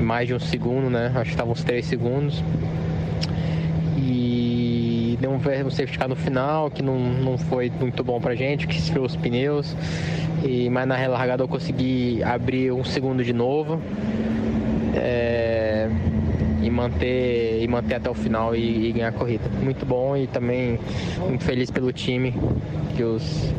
mais 0.00 0.26
de 0.26 0.34
um 0.34 0.38
segundo, 0.38 0.88
né? 0.88 1.12
Acho 1.14 1.24
que 1.24 1.30
estavam 1.30 1.52
uns 1.52 1.62
três 1.62 1.86
segundos. 1.86 2.42
Deu 5.22 5.30
um, 5.30 5.36
um 5.36 5.70
safety 5.70 5.96
car 5.96 6.08
no 6.08 6.16
final, 6.16 6.68
que 6.68 6.82
não, 6.82 6.98
não 6.98 7.38
foi 7.38 7.70
muito 7.78 8.02
bom 8.02 8.20
pra 8.20 8.34
gente, 8.34 8.66
que 8.66 8.76
esfriou 8.76 9.06
os 9.06 9.14
pneus. 9.14 9.72
E, 10.42 10.68
mas 10.68 10.84
na 10.88 10.96
relargada 10.96 11.44
eu 11.44 11.46
consegui 11.46 12.20
abrir 12.24 12.72
um 12.72 12.82
segundo 12.82 13.22
de 13.22 13.32
novo. 13.32 13.80
É, 14.96 15.88
e 16.60 16.68
manter 16.68 17.62
e 17.62 17.68
manter 17.68 17.94
até 17.94 18.10
o 18.10 18.14
final 18.14 18.56
e, 18.56 18.88
e, 18.88 18.92
ganhar 18.92 19.08
a 19.08 19.12
corrida. 19.12 19.48
Muito 19.62 19.86
bom 19.86 20.16
e 20.16 20.26
também 20.26 20.80
muito 21.20 21.44
feliz 21.44 21.70
pelo 21.70 21.92
time 21.92 22.34
que 22.96 23.04
os, 23.04 23.54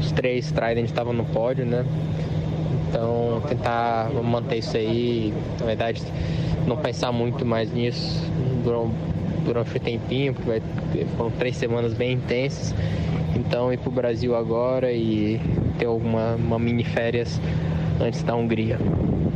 os 0.00 0.10
três 0.10 0.50
Trident 0.50 0.86
estavam 0.86 1.12
no 1.12 1.24
pódio, 1.26 1.64
né? 1.64 1.84
Então 2.88 3.40
tentar 3.48 4.10
manter 4.24 4.58
isso 4.58 4.76
aí, 4.76 5.32
na 5.60 5.66
verdade 5.66 6.02
não 6.66 6.76
pensar 6.76 7.12
muito 7.12 7.44
mais 7.44 7.72
nisso 7.72 8.22
durante, 9.44 9.76
o 9.76 9.80
tempinho, 9.80 10.34
porque 10.34 10.48
vai, 10.48 10.62
foram 11.16 11.30
três 11.32 11.56
semanas 11.56 11.94
bem 11.94 12.12
intensas. 12.14 12.74
Então 13.36 13.72
ir 13.72 13.78
para 13.78 13.88
o 13.88 13.92
Brasil 13.92 14.34
agora 14.34 14.92
e 14.92 15.40
ter 15.78 15.86
alguma 15.86 16.34
uma 16.34 16.58
mini 16.58 16.84
férias 16.84 17.40
antes 18.00 18.22
da 18.22 18.34
Hungria. 18.34 18.78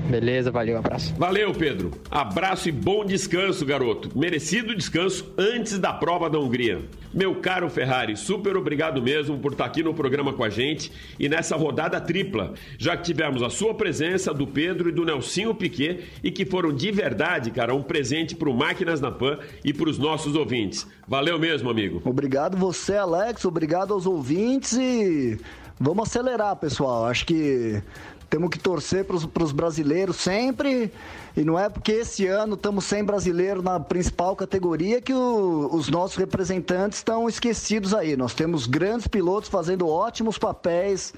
Beleza, 0.08 0.50
valeu, 0.50 0.78
abraço. 0.78 1.14
Valeu, 1.16 1.52
Pedro. 1.52 1.90
Abraço 2.10 2.68
e 2.68 2.72
bom 2.72 3.04
descanso, 3.04 3.64
garoto. 3.66 4.10
Merecido 4.18 4.74
descanso 4.74 5.34
antes 5.36 5.78
da 5.78 5.92
prova 5.92 6.30
da 6.30 6.38
Hungria. 6.38 6.80
Meu 7.12 7.34
caro 7.36 7.68
Ferrari, 7.68 8.16
super 8.16 8.56
obrigado 8.56 9.02
mesmo 9.02 9.38
por 9.38 9.52
estar 9.52 9.66
aqui 9.66 9.82
no 9.82 9.92
programa 9.92 10.32
com 10.32 10.42
a 10.42 10.48
gente 10.48 10.90
e 11.18 11.28
nessa 11.28 11.56
rodada 11.56 12.00
tripla, 12.00 12.54
já 12.78 12.96
que 12.96 13.02
tivemos 13.02 13.42
a 13.42 13.50
sua 13.50 13.74
presença, 13.74 14.32
do 14.32 14.46
Pedro 14.46 14.88
e 14.88 14.92
do 14.92 15.04
Nelsinho 15.04 15.54
Piquet 15.54 16.04
e 16.24 16.30
que 16.30 16.46
foram 16.46 16.72
de 16.72 16.90
verdade, 16.90 17.50
cara, 17.50 17.74
um 17.74 17.82
presente 17.82 18.34
para 18.34 18.48
o 18.48 18.54
Máquinas 18.54 19.00
na 19.00 19.10
Pan 19.10 19.38
e 19.62 19.74
para 19.74 19.90
os 19.90 19.98
nossos 19.98 20.34
ouvintes. 20.34 20.86
Valeu 21.06 21.38
mesmo, 21.38 21.68
amigo. 21.68 22.00
Obrigado 22.04 22.56
você, 22.56 22.96
Alex, 22.96 23.44
obrigado 23.44 23.92
aos 23.92 24.06
ouvintes 24.06 24.72
e 24.72 25.38
vamos 25.78 26.08
acelerar, 26.08 26.56
pessoal. 26.56 27.06
Acho 27.06 27.26
que 27.26 27.82
temos 28.28 28.50
que 28.50 28.58
torcer 28.58 29.04
para 29.04 29.42
os 29.42 29.52
brasileiros 29.52 30.16
sempre. 30.16 30.92
E 31.36 31.44
não 31.44 31.58
é 31.58 31.68
porque 31.68 31.92
esse 31.92 32.26
ano 32.26 32.54
estamos 32.54 32.84
sem 32.84 33.04
brasileiro 33.04 33.62
na 33.62 33.78
principal 33.78 34.34
categoria 34.34 35.00
que 35.00 35.14
o, 35.14 35.70
os 35.72 35.88
nossos 35.88 36.16
representantes 36.16 36.98
estão 36.98 37.28
esquecidos 37.28 37.94
aí. 37.94 38.16
Nós 38.16 38.34
temos 38.34 38.66
grandes 38.66 39.06
pilotos 39.06 39.48
fazendo 39.48 39.86
ótimos 39.86 40.36
papéis, 40.36 41.14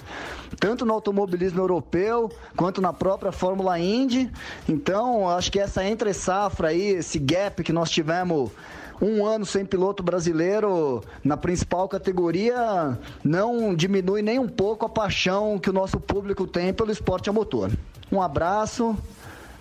tanto 0.59 0.85
no 0.85 0.93
automobilismo 0.93 1.61
europeu 1.61 2.31
quanto 2.55 2.83
na 2.83 2.93
própria 2.93 3.33
Fórmula 3.33 3.79
Indy. 3.79 4.31
Então, 4.69 5.29
acho 5.29 5.51
que 5.51 5.59
essa 5.59 5.83
entre 5.85 6.13
safra 6.13 6.69
aí, 6.69 6.89
esse 6.89 7.19
gap 7.19 7.63
que 7.65 7.73
nós 7.73 7.91
tivemos 7.91 8.51
um 9.01 9.25
ano 9.25 9.47
sem 9.47 9.65
piloto 9.65 10.03
brasileiro 10.03 11.03
na 11.25 11.37
principal 11.37 11.89
categoria 11.89 12.99
não 13.25 13.75
diminui 13.75 14.23
nem 14.23 14.39
um 14.39 14.49
pouco 14.49 14.85
a 14.85 14.89
paixão 14.89 15.59
que 15.59 15.71
o 15.71 15.73
nosso 15.73 15.99
público 15.99 16.47
tem 16.47 16.73
pelo 16.73 16.91
esporte 16.93 17.31
a 17.31 17.33
motor. 17.33 17.71
Um 18.13 18.21
abraço. 18.21 18.97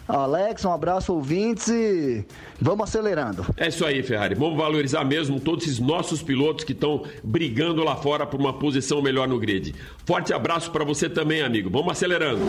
Alex, 0.08 0.66
um 0.66 0.74
abraço, 0.74 1.14
ouvintes, 1.14 1.68
e 1.68 2.26
vamos 2.60 2.90
acelerando. 2.90 3.46
É 3.56 3.68
isso 3.68 3.86
aí, 3.86 4.02
Ferrari. 4.02 4.34
Vamos 4.34 4.58
valorizar 4.58 5.06
mesmo 5.06 5.40
todos 5.40 5.66
esses 5.66 5.78
nossos 5.78 6.24
pilotos 6.24 6.66
que 6.66 6.72
estão 6.72 7.04
brigando 7.24 7.84
lá 7.84 7.96
fora 7.96 8.26
por 8.26 8.40
uma 8.40 8.52
posição 8.52 9.04
melhor 9.04 9.28
no 9.28 9.38
grid. 9.38 9.76
Forte 10.08 10.34
abraço 10.34 10.72
para 10.72 10.84
você 10.84 11.08
também, 11.08 11.44
amigo. 11.44 11.70
Vamos 11.70 11.92
acelerando. 11.92 12.42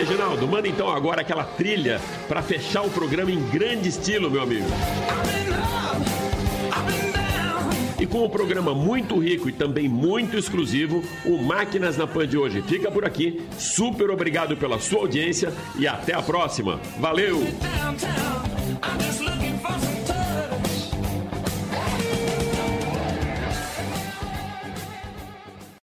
Reginaldo, 0.00 0.48
manda 0.48 0.66
então 0.66 0.88
agora 0.88 1.20
aquela 1.20 1.44
trilha 1.44 2.00
para 2.26 2.40
fechar 2.40 2.80
o 2.80 2.88
programa 2.88 3.30
em 3.30 3.38
grande 3.50 3.90
estilo, 3.90 4.30
meu 4.30 4.40
amigo. 4.40 4.64
E 7.98 8.06
com 8.06 8.24
o 8.24 8.30
programa 8.30 8.74
muito 8.74 9.18
rico 9.18 9.46
e 9.50 9.52
também 9.52 9.90
muito 9.90 10.38
exclusivo, 10.38 11.04
o 11.26 11.36
Máquinas 11.36 11.98
na 11.98 12.06
Pan 12.06 12.26
de 12.26 12.38
hoje 12.38 12.62
fica 12.62 12.90
por 12.90 13.04
aqui. 13.04 13.46
Super 13.58 14.08
obrigado 14.08 14.56
pela 14.56 14.80
sua 14.80 15.00
audiência 15.00 15.52
e 15.78 15.86
até 15.86 16.14
a 16.14 16.22
próxima. 16.22 16.80
Valeu! 16.98 17.38